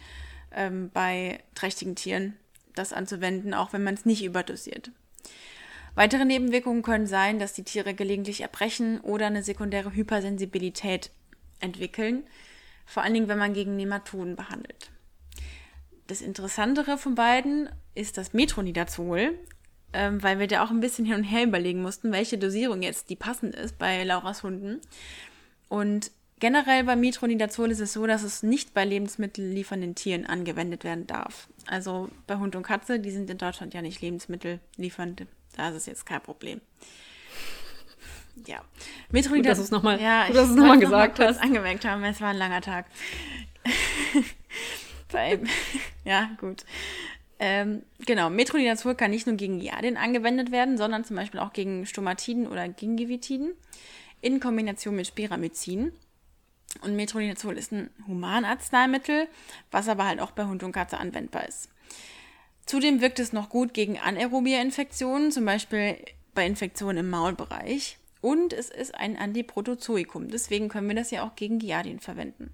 ähm, 0.52 0.90
bei 0.92 1.40
trächtigen 1.54 1.94
Tieren 1.94 2.34
das 2.74 2.94
anzuwenden, 2.94 3.52
auch 3.52 3.74
wenn 3.74 3.84
man 3.84 3.92
es 3.92 4.06
nicht 4.06 4.24
überdosiert. 4.24 4.90
Weitere 5.94 6.24
Nebenwirkungen 6.24 6.82
können 6.82 7.06
sein, 7.06 7.38
dass 7.38 7.52
die 7.52 7.64
Tiere 7.64 7.92
gelegentlich 7.92 8.40
erbrechen 8.40 9.00
oder 9.00 9.26
eine 9.26 9.42
sekundäre 9.42 9.92
Hypersensibilität 9.92 11.10
entwickeln, 11.58 12.24
vor 12.86 13.02
allen 13.02 13.12
Dingen, 13.12 13.28
wenn 13.28 13.38
man 13.38 13.52
gegen 13.52 13.76
Nematoden 13.76 14.36
behandelt. 14.36 14.90
Das 16.06 16.22
Interessantere 16.22 16.96
von 16.96 17.16
beiden 17.16 17.68
ist 17.94 18.16
das 18.16 18.32
Metronidazol, 18.32 19.38
ähm, 19.92 20.22
weil 20.22 20.38
wir 20.38 20.46
da 20.46 20.64
auch 20.64 20.70
ein 20.70 20.80
bisschen 20.80 21.04
hin 21.04 21.16
und 21.16 21.24
her 21.24 21.44
überlegen 21.44 21.82
mussten, 21.82 22.12
welche 22.12 22.38
Dosierung 22.38 22.80
jetzt 22.80 23.10
die 23.10 23.16
passend 23.16 23.54
ist 23.54 23.76
bei 23.78 24.04
Lauras 24.04 24.42
Hunden. 24.42 24.80
Und 25.70 26.10
generell 26.40 26.82
bei 26.82 26.96
Metronidazol 26.96 27.70
ist 27.70 27.78
es 27.78 27.92
so, 27.92 28.04
dass 28.06 28.24
es 28.24 28.42
nicht 28.42 28.74
bei 28.74 28.84
lebensmittelliefernden 28.84 29.94
Tieren 29.94 30.26
angewendet 30.26 30.82
werden 30.82 31.06
darf. 31.06 31.48
Also 31.66 32.10
bei 32.26 32.36
Hund 32.36 32.56
und 32.56 32.64
Katze, 32.64 32.98
die 32.98 33.12
sind 33.12 33.30
in 33.30 33.38
Deutschland 33.38 33.72
ja 33.72 33.80
nicht 33.80 34.02
lebensmittelliefernd. 34.02 35.26
Da 35.56 35.68
ist 35.68 35.76
es 35.76 35.86
jetzt 35.86 36.06
kein 36.06 36.20
Problem. 36.20 36.60
ja. 38.46 38.62
Metronidazol. 39.10 39.36
Gut, 39.36 39.46
dass 39.46 39.58
du 39.58 39.64
es 39.64 39.70
nochmal 39.70 40.00
ja, 40.00 40.28
noch 40.28 40.80
gesagt 40.80 41.18
noch 41.20 41.26
hast. 41.26 41.40
angemerkt 41.40 41.84
haben, 41.84 42.02
es 42.02 42.20
war 42.20 42.30
ein 42.30 42.36
langer 42.36 42.62
Tag. 42.62 42.86
Bei, 45.12 45.38
ja, 46.04 46.30
gut. 46.40 46.64
Ähm, 47.38 47.84
genau, 48.06 48.28
Metronidazol 48.28 48.96
kann 48.96 49.12
nicht 49.12 49.28
nur 49.28 49.36
gegen 49.36 49.60
Giardien 49.60 49.96
angewendet 49.96 50.50
werden, 50.50 50.76
sondern 50.76 51.04
zum 51.04 51.14
Beispiel 51.14 51.38
auch 51.38 51.52
gegen 51.52 51.86
Stomatiden 51.86 52.48
oder 52.48 52.68
Gingivitiden 52.68 53.52
in 54.20 54.40
Kombination 54.40 54.96
mit 54.96 55.06
Spiramycin. 55.06 55.92
Und 56.82 56.96
Metronidazol 56.96 57.58
ist 57.58 57.72
ein 57.72 57.90
Humanarzneimittel, 58.06 59.26
was 59.70 59.88
aber 59.88 60.06
halt 60.06 60.20
auch 60.20 60.30
bei 60.30 60.44
Hund 60.44 60.62
und 60.62 60.72
Katze 60.72 60.98
anwendbar 60.98 61.48
ist. 61.48 61.68
Zudem 62.64 63.00
wirkt 63.00 63.18
es 63.18 63.32
noch 63.32 63.48
gut 63.48 63.74
gegen 63.74 63.98
anaerobie 63.98 64.54
Infektionen, 64.54 65.32
zum 65.32 65.44
Beispiel 65.44 65.96
bei 66.34 66.46
Infektionen 66.46 66.98
im 66.98 67.10
Maulbereich. 67.10 67.98
Und 68.20 68.52
es 68.52 68.70
ist 68.70 68.94
ein 68.94 69.16
Antiprotozoikum. 69.16 70.28
Deswegen 70.28 70.68
können 70.68 70.88
wir 70.88 70.94
das 70.94 71.10
ja 71.10 71.24
auch 71.24 71.34
gegen 71.34 71.58
Giardien 71.58 72.00
verwenden. 72.00 72.52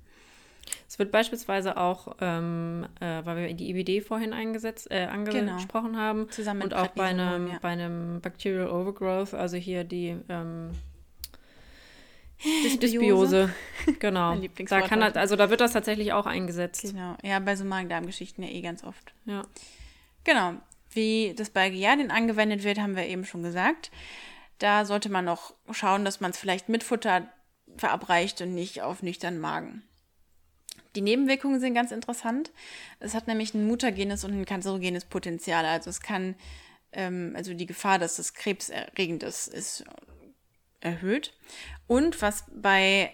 Es 0.88 0.98
wird 0.98 1.12
beispielsweise 1.12 1.76
auch, 1.76 2.16
ähm, 2.20 2.86
äh, 3.00 3.24
weil 3.24 3.36
wir 3.36 3.54
die 3.54 3.70
IBD 3.70 4.00
vorhin 4.00 4.32
eingesetzt, 4.32 4.90
äh, 4.90 5.04
angesprochen 5.04 5.92
genau. 5.92 5.98
haben, 5.98 6.30
Zusammen 6.30 6.62
und 6.62 6.74
auch 6.74 6.88
bei 6.88 7.04
einem, 7.04 7.48
ja. 7.48 7.58
bei 7.60 7.68
einem 7.68 8.20
Bacterial 8.20 8.68
Overgrowth, 8.68 9.34
also 9.34 9.56
hier 9.56 9.84
die 9.84 10.16
ähm, 10.28 10.70
Dysbiose. 12.44 13.50
genau. 13.98 14.36
da 14.68 14.80
kann 14.82 15.00
das, 15.00 15.14
also 15.16 15.36
da 15.36 15.50
wird 15.50 15.60
das 15.60 15.72
tatsächlich 15.72 16.12
auch 16.12 16.26
eingesetzt. 16.26 16.82
Genau. 16.82 17.16
Ja, 17.22 17.38
bei 17.38 17.56
so 17.56 17.64
Magen-Darm-Geschichten 17.64 18.42
ja 18.42 18.50
eh 18.50 18.60
ganz 18.60 18.84
oft. 18.84 19.14
Ja. 19.24 19.42
Genau. 20.24 20.54
Wie 20.90 21.34
das 21.36 21.50
bei 21.50 21.70
Giardien 21.70 22.10
angewendet 22.10 22.64
wird, 22.64 22.78
haben 22.78 22.96
wir 22.96 23.06
eben 23.06 23.24
schon 23.24 23.42
gesagt. 23.42 23.90
Da 24.58 24.84
sollte 24.84 25.08
man 25.08 25.24
noch 25.24 25.54
schauen, 25.70 26.04
dass 26.04 26.20
man 26.20 26.30
es 26.30 26.38
vielleicht 26.38 26.68
mit 26.68 26.82
Futter 26.82 27.28
verabreicht 27.76 28.40
und 28.40 28.54
nicht 28.54 28.82
auf 28.82 29.02
nüchternen 29.02 29.40
Magen. 29.40 29.82
Die 30.94 31.02
Nebenwirkungen 31.02 31.60
sind 31.60 31.74
ganz 31.74 31.92
interessant. 31.92 32.50
Es 33.00 33.14
hat 33.14 33.26
nämlich 33.26 33.52
ein 33.54 33.66
mutagenes 33.66 34.24
und 34.24 34.32
ein 34.32 34.46
kanzerogenes 34.46 35.04
Potenzial. 35.04 35.66
Also 35.66 35.90
es 35.90 36.00
kann, 36.00 36.34
ähm, 36.92 37.34
also 37.36 37.52
die 37.52 37.66
Gefahr, 37.66 37.98
dass 37.98 38.18
es 38.18 38.32
krebserregend 38.32 39.22
ist, 39.22 39.48
ist 39.48 39.84
erhöht. 40.86 41.34
Und 41.86 42.22
was 42.22 42.44
bei 42.54 43.12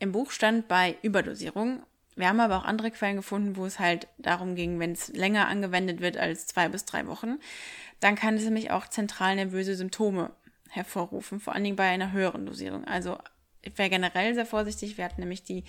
im 0.00 0.12
Buch 0.12 0.32
stand 0.32 0.66
bei 0.66 0.96
Überdosierung. 1.02 1.82
Wir 2.16 2.28
haben 2.28 2.40
aber 2.40 2.56
auch 2.56 2.64
andere 2.64 2.90
Quellen 2.90 3.16
gefunden, 3.16 3.56
wo 3.56 3.66
es 3.66 3.78
halt 3.78 4.08
darum 4.18 4.56
ging, 4.56 4.80
wenn 4.80 4.92
es 4.92 5.08
länger 5.08 5.46
angewendet 5.46 6.00
wird 6.00 6.16
als 6.16 6.46
zwei 6.46 6.68
bis 6.68 6.84
drei 6.84 7.06
Wochen, 7.06 7.38
dann 8.00 8.16
kann 8.16 8.34
es 8.34 8.44
nämlich 8.44 8.70
auch 8.70 8.88
zentral 8.88 9.36
nervöse 9.36 9.74
Symptome 9.74 10.32
hervorrufen, 10.68 11.38
vor 11.38 11.54
allen 11.54 11.64
Dingen 11.64 11.76
bei 11.76 11.88
einer 11.88 12.12
höheren 12.12 12.46
Dosierung. 12.46 12.84
Also 12.84 13.18
ich 13.62 13.76
wäre 13.76 13.90
generell 13.90 14.34
sehr 14.34 14.46
vorsichtig. 14.46 14.96
Wir 14.96 15.04
hatten 15.04 15.20
nämlich 15.20 15.42
die 15.42 15.64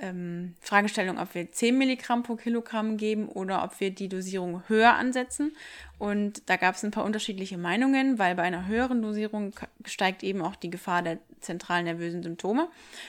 ähm, 0.00 0.54
Fragestellung, 0.60 1.18
ob 1.18 1.34
wir 1.34 1.50
10 1.50 1.76
Milligramm 1.76 2.22
pro 2.22 2.36
Kilogramm 2.36 2.96
geben 2.96 3.28
oder 3.28 3.64
ob 3.64 3.80
wir 3.80 3.90
die 3.90 4.08
Dosierung 4.08 4.62
höher 4.68 4.94
ansetzen. 4.94 5.56
Und 5.98 6.48
da 6.48 6.56
gab 6.56 6.76
es 6.76 6.84
ein 6.84 6.90
paar 6.90 7.04
unterschiedliche 7.04 7.58
Meinungen, 7.58 8.18
weil 8.18 8.34
bei 8.34 8.42
einer 8.42 8.66
höheren 8.66 9.02
Dosierung 9.02 9.54
steigt 9.84 10.22
eben 10.22 10.42
auch 10.42 10.56
die 10.56 10.70
Gefahr 10.70 11.02
der 11.02 11.18
zentralen 11.40 11.84
nervösen 11.84 12.22
Symptome, 12.22 12.68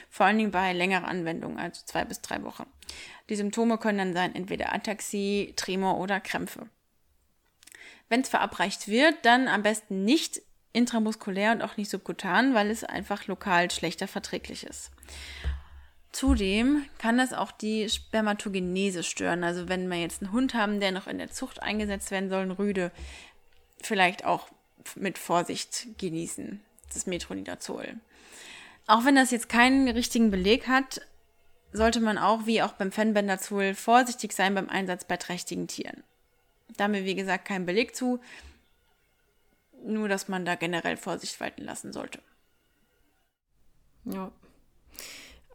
vor 0.09 0.25
allen 0.25 0.37
Dingen 0.37 0.51
bei 0.51 0.73
längerer 0.73 1.07
Anwendung, 1.07 1.57
also 1.57 1.81
zwei 1.85 2.05
bis 2.05 2.21
drei 2.21 2.43
Wochen. 2.43 2.65
Die 3.29 3.35
Symptome 3.35 3.77
können 3.77 3.97
dann 3.97 4.13
sein 4.13 4.35
entweder 4.35 4.73
Ataxie, 4.73 5.53
Tremor 5.55 5.99
oder 5.99 6.19
Krämpfe. 6.19 6.67
Wenn 8.07 8.21
es 8.21 8.29
verabreicht 8.29 8.87
wird, 8.87 9.15
dann 9.23 9.47
am 9.47 9.61
besten 9.61 10.03
nicht 10.03 10.41
intramuskulär 10.73 11.51
und 11.51 11.61
auch 11.61 11.77
nicht 11.77 11.89
subkutan, 11.89 12.53
weil 12.53 12.69
es 12.69 12.83
einfach 12.83 13.27
lokal 13.27 13.71
schlechter 13.71 14.07
verträglich 14.07 14.65
ist. 14.65 14.91
Zudem 16.11 16.85
kann 16.97 17.17
das 17.17 17.33
auch 17.33 17.51
die 17.51 17.87
Spermatogenese 17.87 19.03
stören. 19.03 19.43
Also 19.43 19.69
wenn 19.69 19.87
wir 19.89 19.97
jetzt 19.97 20.21
einen 20.21 20.31
Hund 20.31 20.53
haben, 20.55 20.79
der 20.79 20.91
noch 20.91 21.07
in 21.07 21.19
der 21.19 21.29
Zucht 21.29 21.61
eingesetzt 21.61 22.09
werden 22.09 22.29
soll, 22.29 22.51
Rüde, 22.51 22.91
vielleicht 23.81 24.25
auch 24.25 24.49
mit 24.95 25.17
Vorsicht 25.17 25.87
genießen, 25.99 26.61
das 26.93 27.05
Metronidazol. 27.05 27.95
Auch 28.87 29.05
wenn 29.05 29.15
das 29.15 29.29
jetzt 29.29 29.49
keinen 29.49 29.87
richtigen 29.87 30.31
Beleg 30.31 30.67
hat, 30.67 31.01
sollte 31.71 31.99
man 31.99 32.17
auch, 32.17 32.47
wie 32.47 32.63
auch 32.63 32.73
beim 32.73 32.91
Fenbendazol, 32.91 33.75
vorsichtig 33.75 34.33
sein 34.33 34.55
beim 34.55 34.67
Einsatz 34.67 35.05
bei 35.05 35.17
trächtigen 35.17 35.67
Tieren. 35.67 36.03
Da 36.75 36.85
haben 36.85 36.93
wir, 36.93 37.05
wie 37.05 37.15
gesagt, 37.15 37.45
keinen 37.45 37.67
Beleg 37.67 37.95
zu, 37.95 38.19
nur 39.83 40.07
dass 40.07 40.27
man 40.27 40.45
da 40.45 40.55
generell 40.55 40.97
Vorsicht 40.97 41.39
walten 41.39 41.63
lassen 41.63 41.93
sollte. 41.93 42.19
Ja. 44.05 44.31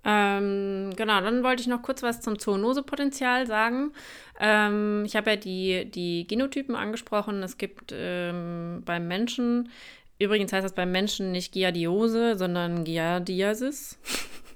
Ähm, 0.04 0.92
genau, 0.96 1.20
dann 1.20 1.42
wollte 1.42 1.62
ich 1.62 1.66
noch 1.66 1.82
kurz 1.82 2.02
was 2.02 2.20
zum 2.20 2.38
Zoonosepotenzial 2.38 3.46
sagen. 3.46 3.92
Ähm, 4.38 5.04
ich 5.06 5.16
habe 5.16 5.30
ja 5.30 5.36
die, 5.36 5.90
die 5.90 6.26
Genotypen 6.26 6.74
angesprochen. 6.74 7.42
Es 7.42 7.56
gibt 7.56 7.92
ähm, 7.92 8.82
beim 8.84 9.08
Menschen, 9.08 9.70
übrigens 10.18 10.52
heißt 10.52 10.64
das 10.64 10.74
beim 10.74 10.92
Menschen 10.92 11.32
nicht 11.32 11.52
Giardiose, 11.52 12.36
sondern 12.36 12.84
Giardiasis. 12.84 13.98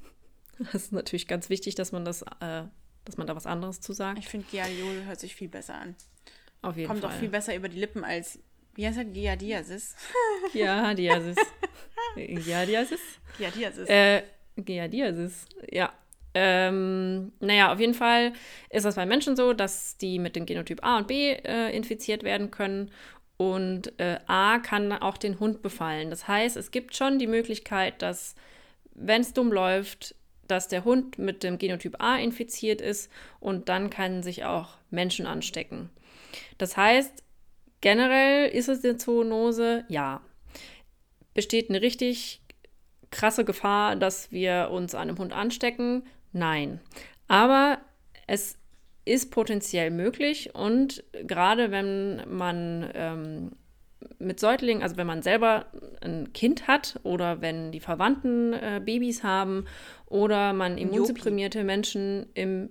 das 0.59 0.75
ist 0.75 0.93
natürlich 0.93 1.27
ganz 1.27 1.49
wichtig, 1.49 1.75
dass 1.75 1.93
man 1.93 2.05
das, 2.05 2.23
äh, 2.41 2.65
dass 3.05 3.17
man 3.17 3.27
da 3.27 3.35
was 3.35 3.47
anderes 3.47 3.81
zu 3.81 3.95
sagt. 3.95 4.19
Ich 4.19 4.29
finde 4.29 4.47
Giardiose 4.51 5.07
hört 5.07 5.21
sich 5.21 5.35
viel 5.35 5.49
besser 5.49 5.77
an. 5.77 5.97
Auf 6.61 6.77
jeden 6.77 6.89
Kommt 6.89 7.01
Fall. 7.01 7.09
Kommt 7.09 7.15
doch 7.15 7.21
viel 7.21 7.31
besser 7.31 7.55
über 7.55 7.69
die 7.69 7.79
Lippen 7.79 8.05
als, 8.05 8.39
wie 8.75 8.87
heißt 8.87 8.99
das, 8.99 9.07
Giardiasis? 9.13 9.97
Giardiasis. 10.53 11.37
Giardiasis? 12.17 13.01
Giardiasis. 13.39 13.89
Äh, 13.89 14.23
Giardiasis, 14.65 15.47
ja. 15.71 15.93
Ähm, 16.35 17.33
naja, 17.41 17.73
auf 17.73 17.81
jeden 17.81 17.95
Fall 17.95 18.33
ist 18.71 18.85
das 18.85 18.97
bei 18.97 19.07
Menschen 19.07 19.35
so, 19.35 19.55
dass 19.55 19.97
die 19.97 20.19
mit 20.19 20.37
dem 20.37 20.47
Genotyp 20.47 20.85
A 20.85 20.99
und 20.99 21.09
B 21.09 21.33
äh, 21.33 21.75
infiziert 21.75 22.23
werden 22.23 22.51
können. 22.51 22.91
Und 23.39 23.99
äh, 23.99 24.19
A 24.27 24.59
kann 24.59 24.93
auch 24.93 25.17
den 25.17 25.41
Hund 25.41 25.63
befallen. 25.63 26.11
Das 26.11 26.29
heißt, 26.29 26.57
es 26.57 26.71
gibt 26.71 26.97
schon 26.97 27.19
die 27.19 27.27
Möglichkeit, 27.27 28.03
dass, 28.03 28.35
wenn 28.95 29.23
es 29.23 29.33
dumm 29.33 29.53
läuft, 29.53 30.15
dass 30.49 30.69
der 30.69 30.85
Hund 30.85 31.19
mit 31.19 31.43
dem 31.43 31.59
Genotyp 31.59 31.97
A 32.01 32.17
infiziert 32.17 32.81
ist 32.81 33.11
und 33.39 33.69
dann 33.69 33.91
kann 33.91 34.23
sich 34.23 34.45
auch 34.45 34.77
Menschen 34.91 35.27
anstecken. 35.27 35.91
Das 36.57 36.77
heißt, 36.77 37.23
generell 37.81 38.49
ist 38.49 38.69
es 38.69 38.85
eine 38.85 38.97
Zoonose, 38.97 39.85
ja. 39.89 40.21
Besteht 41.35 41.69
eine 41.69 41.81
richtig 41.81 42.41
krasse 43.11 43.45
Gefahr, 43.45 43.97
dass 43.97 44.33
wir 44.33 44.71
uns 44.71 44.95
an 44.95 45.09
einem 45.09 45.19
Hund 45.19 45.33
anstecken? 45.33 46.05
Nein. 46.33 46.81
Aber 47.27 47.79
es 48.27 48.59
ist 49.05 49.31
potenziell 49.31 49.91
möglich 49.91 50.55
und 50.55 51.05
gerade 51.25 51.71
wenn 51.71 52.23
man 52.29 52.91
ähm, 52.95 53.53
mit 54.19 54.41
Säuglingen, 54.41 54.83
also 54.83 54.97
wenn 54.97 55.07
man 55.07 55.23
selber 55.23 55.67
ein 56.01 56.33
Kind 56.33 56.67
hat 56.67 56.99
oder 57.03 57.41
wenn 57.41 57.73
die 57.73 57.81
Verwandten 57.81 58.53
äh, 58.53 58.81
Babys 58.85 59.23
haben 59.23 59.67
oder 60.07 60.53
man 60.53 60.79
immunsupprimierte 60.79 61.65
Menschen 61.65 62.27
im 62.35 62.71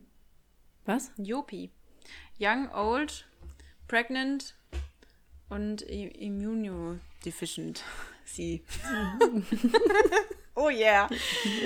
was? 0.86 1.12
Jopi. 1.18 1.70
Young, 2.40 2.70
old, 2.74 3.28
pregnant 3.88 4.56
und 5.50 5.82
immunodeficient 5.82 7.84
sie. 8.28 8.64
oh 10.56 10.70
yeah. 10.70 11.10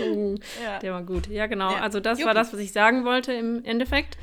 Oh, 0.04 0.36
ja. 0.64 0.80
Der 0.80 0.94
war 0.94 1.04
gut. 1.04 1.28
Ja, 1.28 1.48
genau. 1.48 1.72
Ja. 1.72 1.80
Also 1.82 2.00
das 2.00 2.20
Juppie. 2.20 2.28
war 2.28 2.34
das, 2.34 2.54
was 2.54 2.60
ich 2.60 2.72
sagen 2.72 3.06
wollte 3.06 3.34
im 3.34 3.64
Endeffekt. 3.64 4.18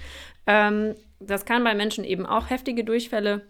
Ähm, 0.46 0.94
das 1.20 1.44
kann 1.44 1.64
bei 1.64 1.74
Menschen 1.74 2.04
eben 2.04 2.26
auch 2.26 2.50
heftige 2.50 2.84
Durchfälle 2.84 3.42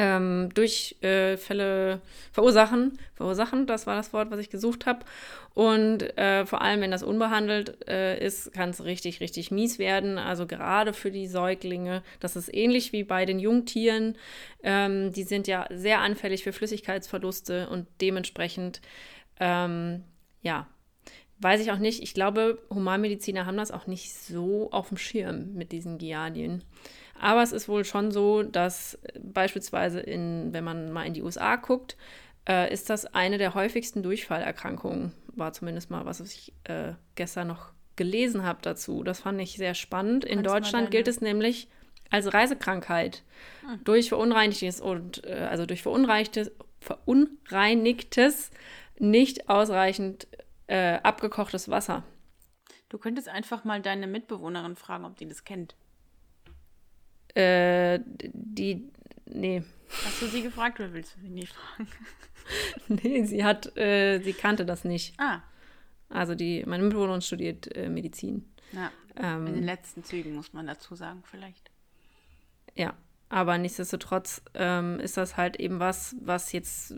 ähm, 0.00 0.48
Durchfälle 0.54 1.92
äh, 1.92 1.98
verursachen. 2.32 2.98
Verursachen, 3.14 3.66
das 3.66 3.86
war 3.86 3.96
das 3.96 4.14
Wort, 4.14 4.30
was 4.30 4.40
ich 4.40 4.48
gesucht 4.48 4.86
habe. 4.86 5.00
Und 5.52 6.16
äh, 6.16 6.46
vor 6.46 6.62
allem, 6.62 6.80
wenn 6.80 6.90
das 6.90 7.02
unbehandelt 7.02 7.86
äh, 7.86 8.18
ist, 8.24 8.50
kann 8.54 8.70
es 8.70 8.82
richtig, 8.82 9.20
richtig 9.20 9.50
mies 9.50 9.78
werden. 9.78 10.16
Also 10.16 10.46
gerade 10.46 10.94
für 10.94 11.10
die 11.10 11.26
Säuglinge. 11.26 12.02
Das 12.18 12.34
ist 12.34 12.52
ähnlich 12.52 12.94
wie 12.94 13.04
bei 13.04 13.26
den 13.26 13.38
Jungtieren. 13.38 14.16
Ähm, 14.62 15.12
die 15.12 15.24
sind 15.24 15.46
ja 15.46 15.66
sehr 15.70 16.00
anfällig 16.00 16.44
für 16.44 16.54
Flüssigkeitsverluste 16.54 17.68
und 17.68 17.86
dementsprechend, 18.00 18.80
ähm, 19.38 20.04
ja, 20.40 20.66
weiß 21.40 21.60
ich 21.60 21.72
auch 21.72 21.78
nicht. 21.78 22.02
Ich 22.02 22.14
glaube, 22.14 22.58
Humanmediziner 22.70 23.44
haben 23.44 23.58
das 23.58 23.70
auch 23.70 23.86
nicht 23.86 24.14
so 24.14 24.70
auf 24.70 24.88
dem 24.88 24.96
Schirm 24.96 25.52
mit 25.52 25.72
diesen 25.72 25.98
Giardien. 25.98 26.64
Aber 27.20 27.42
es 27.42 27.52
ist 27.52 27.68
wohl 27.68 27.84
schon 27.84 28.10
so, 28.10 28.42
dass 28.42 28.98
beispielsweise, 29.20 30.00
in, 30.00 30.52
wenn 30.52 30.64
man 30.64 30.90
mal 30.90 31.04
in 31.04 31.14
die 31.14 31.22
USA 31.22 31.56
guckt, 31.56 31.96
äh, 32.48 32.72
ist 32.72 32.88
das 32.88 33.06
eine 33.06 33.36
der 33.36 33.54
häufigsten 33.54 34.02
Durchfallerkrankungen. 34.02 35.12
War 35.34 35.52
zumindest 35.52 35.90
mal, 35.90 36.06
was 36.06 36.20
ich 36.20 36.54
äh, 36.64 36.94
gestern 37.14 37.48
noch 37.48 37.72
gelesen 37.96 38.44
habe 38.44 38.60
dazu. 38.62 39.02
Das 39.02 39.20
fand 39.20 39.40
ich 39.40 39.56
sehr 39.56 39.74
spannend. 39.74 40.24
In 40.24 40.42
Kannst 40.42 40.50
Deutschland 40.50 40.90
gilt 40.90 41.08
es 41.08 41.20
nämlich 41.20 41.68
als 42.08 42.32
Reisekrankheit 42.32 43.22
hm. 43.60 43.84
durch 43.84 44.08
verunreinigtes 44.08 44.80
und 44.80 45.24
äh, 45.26 45.46
also 45.50 45.66
durch 45.66 45.82
verunreinigtes 45.82 46.50
verunreinigtes, 46.80 48.50
nicht 48.98 49.48
ausreichend 49.48 50.26
äh, 50.66 50.98
abgekochtes 51.02 51.68
Wasser. 51.68 52.02
Du 52.88 52.98
könntest 52.98 53.28
einfach 53.28 53.64
mal 53.64 53.80
deine 53.80 54.06
Mitbewohnerin 54.06 54.76
fragen, 54.76 55.04
ob 55.04 55.16
die 55.16 55.28
das 55.28 55.44
kennt. 55.44 55.76
Äh, 57.34 58.00
die, 58.06 58.90
nee. 59.26 59.62
Hast 60.04 60.22
du 60.22 60.26
sie 60.26 60.42
gefragt 60.42 60.80
oder 60.80 60.92
willst 60.92 61.16
du 61.16 61.20
sie 61.20 61.28
nicht 61.28 61.52
fragen? 61.52 61.88
nee, 62.88 63.24
sie 63.24 63.44
hat, 63.44 63.76
äh, 63.76 64.20
sie 64.20 64.32
kannte 64.32 64.64
das 64.64 64.84
nicht. 64.84 65.14
Ah. 65.18 65.42
Also 66.08 66.34
die, 66.34 66.64
meine 66.66 66.82
Mitbewohnerin 66.82 67.22
studiert 67.22 67.74
äh, 67.76 67.88
Medizin. 67.88 68.44
Ja. 68.72 68.90
Ähm, 69.16 69.46
In 69.46 69.54
den 69.54 69.64
letzten 69.64 70.04
Zügen 70.04 70.34
muss 70.34 70.52
man 70.52 70.66
dazu 70.66 70.94
sagen, 70.94 71.22
vielleicht. 71.24 71.70
Ja, 72.74 72.94
aber 73.28 73.58
nichtsdestotrotz 73.58 74.42
ähm, 74.54 74.98
ist 74.98 75.16
das 75.16 75.36
halt 75.36 75.56
eben 75.56 75.78
was, 75.78 76.16
was 76.20 76.52
jetzt 76.52 76.94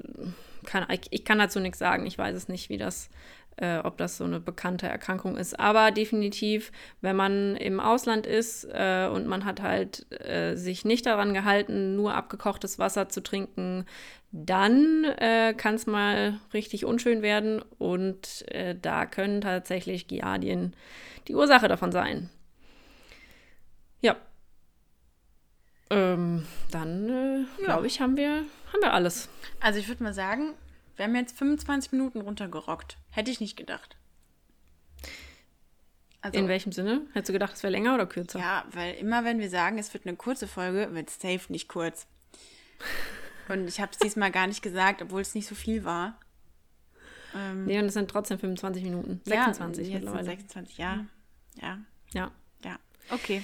kann, 0.64 0.86
ich, 0.90 1.08
ich 1.10 1.24
kann 1.24 1.38
dazu 1.38 1.60
nichts 1.60 1.78
sagen. 1.78 2.06
Ich 2.06 2.16
weiß 2.16 2.34
es 2.34 2.48
nicht, 2.48 2.70
wie 2.70 2.78
das, 2.78 3.10
äh, 3.56 3.78
ob 3.78 3.96
das 3.98 4.16
so 4.16 4.24
eine 4.24 4.40
bekannte 4.40 4.88
Erkrankung 4.88 5.36
ist. 5.36 5.58
Aber 5.58 5.90
definitiv, 5.90 6.72
wenn 7.00 7.16
man 7.16 7.56
im 7.56 7.80
Ausland 7.80 8.26
ist 8.26 8.64
äh, 8.64 9.08
und 9.12 9.26
man 9.26 9.44
hat 9.44 9.62
halt 9.62 10.06
äh, 10.20 10.56
sich 10.56 10.84
nicht 10.84 11.06
daran 11.06 11.34
gehalten, 11.34 11.96
nur 11.96 12.14
abgekochtes 12.14 12.78
Wasser 12.78 13.08
zu 13.08 13.22
trinken, 13.22 13.86
dann 14.32 15.04
äh, 15.04 15.54
kann 15.54 15.74
es 15.74 15.86
mal 15.86 16.40
richtig 16.54 16.86
unschön 16.86 17.20
werden 17.20 17.62
und 17.78 18.50
äh, 18.50 18.74
da 18.80 19.04
können 19.04 19.42
tatsächlich 19.42 20.08
Giardien 20.08 20.74
die 21.28 21.34
Ursache 21.34 21.68
davon 21.68 21.92
sein. 21.92 22.30
Ja. 24.00 24.16
Ähm, 25.90 26.46
dann 26.70 27.10
äh, 27.10 27.64
glaube 27.64 27.86
ich, 27.86 28.00
haben 28.00 28.16
wir, 28.16 28.30
haben 28.72 28.80
wir 28.80 28.94
alles. 28.94 29.28
Also 29.60 29.78
ich 29.78 29.88
würde 29.88 30.02
mal 30.02 30.14
sagen, 30.14 30.54
wir 30.96 31.05
haben 31.05 31.14
jetzt 31.16 31.37
25 31.38 31.92
Minuten 31.92 32.20
runtergerockt. 32.20 32.98
Hätte 33.11 33.31
ich 33.31 33.40
nicht 33.40 33.57
gedacht. 33.57 33.96
Also, 36.20 36.38
In 36.38 36.46
welchem 36.46 36.70
Sinne? 36.70 37.02
Hättest 37.12 37.31
du 37.31 37.33
gedacht, 37.33 37.55
es 37.55 37.62
wäre 37.64 37.72
länger 37.72 37.94
oder 37.94 38.07
kürzer? 38.07 38.38
Ja, 38.38 38.64
weil 38.70 38.94
immer 38.94 39.24
wenn 39.24 39.40
wir 39.40 39.50
sagen, 39.50 39.78
es 39.78 39.92
wird 39.92 40.07
eine 40.07 40.16
kurze 40.16 40.46
Folge, 40.46 40.94
wird 40.94 41.09
es 41.09 41.20
safe 41.20 41.50
nicht 41.50 41.68
kurz. 41.68 42.07
Und 43.48 43.66
ich 43.66 43.81
habe 43.81 43.90
es 43.92 43.98
diesmal 43.98 44.31
gar 44.31 44.46
nicht 44.46 44.62
gesagt, 44.62 45.02
obwohl 45.02 45.20
es 45.20 45.35
nicht 45.35 45.48
so 45.48 45.57
viel 45.57 45.85
war. 45.85 46.20
Ähm, 47.35 47.64
nee, 47.64 47.78
und 47.78 47.87
es 47.87 47.94
sind 47.94 48.09
trotzdem 48.09 48.38
25 48.38 48.85
Minuten. 48.85 49.20
26 49.24 49.88
ja, 49.88 49.94
mittlerweile. 49.94 50.24
26, 50.24 50.78
ja. 50.78 51.07
Ja. 51.61 51.78
Ja. 52.12 52.31
Ja. 52.64 52.78
Okay. 53.11 53.42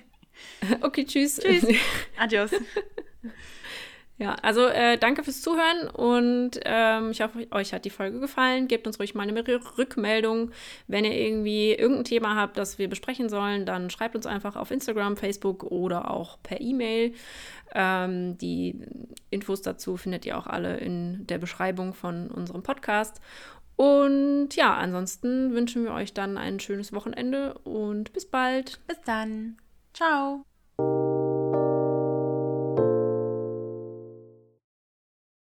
okay, 0.80 1.04
tschüss. 1.04 1.38
Tschüss. 1.38 1.66
Adios. 2.18 2.50
Ja, 4.18 4.36
also 4.42 4.66
äh, 4.66 4.98
danke 4.98 5.24
fürs 5.24 5.40
Zuhören 5.40 5.88
und 5.88 6.60
ähm, 6.64 7.10
ich 7.10 7.22
hoffe, 7.22 7.46
euch 7.50 7.72
hat 7.72 7.84
die 7.84 7.90
Folge 7.90 8.20
gefallen. 8.20 8.68
Gebt 8.68 8.86
uns 8.86 9.00
ruhig 9.00 9.14
mal 9.14 9.26
eine 9.26 9.44
Rückmeldung. 9.78 10.50
Wenn 10.86 11.04
ihr 11.04 11.14
irgendwie 11.14 11.72
irgendein 11.72 12.04
Thema 12.04 12.36
habt, 12.36 12.56
das 12.56 12.78
wir 12.78 12.88
besprechen 12.88 13.28
sollen, 13.28 13.66
dann 13.66 13.90
schreibt 13.90 14.14
uns 14.14 14.26
einfach 14.26 14.54
auf 14.54 14.70
Instagram, 14.70 15.16
Facebook 15.16 15.64
oder 15.64 16.10
auch 16.10 16.38
per 16.42 16.60
E-Mail. 16.60 17.14
Ähm, 17.74 18.38
die 18.38 18.80
Infos 19.30 19.62
dazu 19.62 19.96
findet 19.96 20.26
ihr 20.26 20.36
auch 20.38 20.46
alle 20.46 20.76
in 20.76 21.26
der 21.26 21.38
Beschreibung 21.38 21.94
von 21.94 22.30
unserem 22.30 22.62
Podcast. 22.62 23.20
Und 23.76 24.50
ja, 24.54 24.74
ansonsten 24.74 25.52
wünschen 25.54 25.84
wir 25.84 25.92
euch 25.92 26.12
dann 26.12 26.36
ein 26.38 26.60
schönes 26.60 26.92
Wochenende 26.92 27.54
und 27.64 28.12
bis 28.12 28.26
bald. 28.26 28.78
Bis 28.86 29.00
dann. 29.04 29.56
Ciao. 29.94 30.44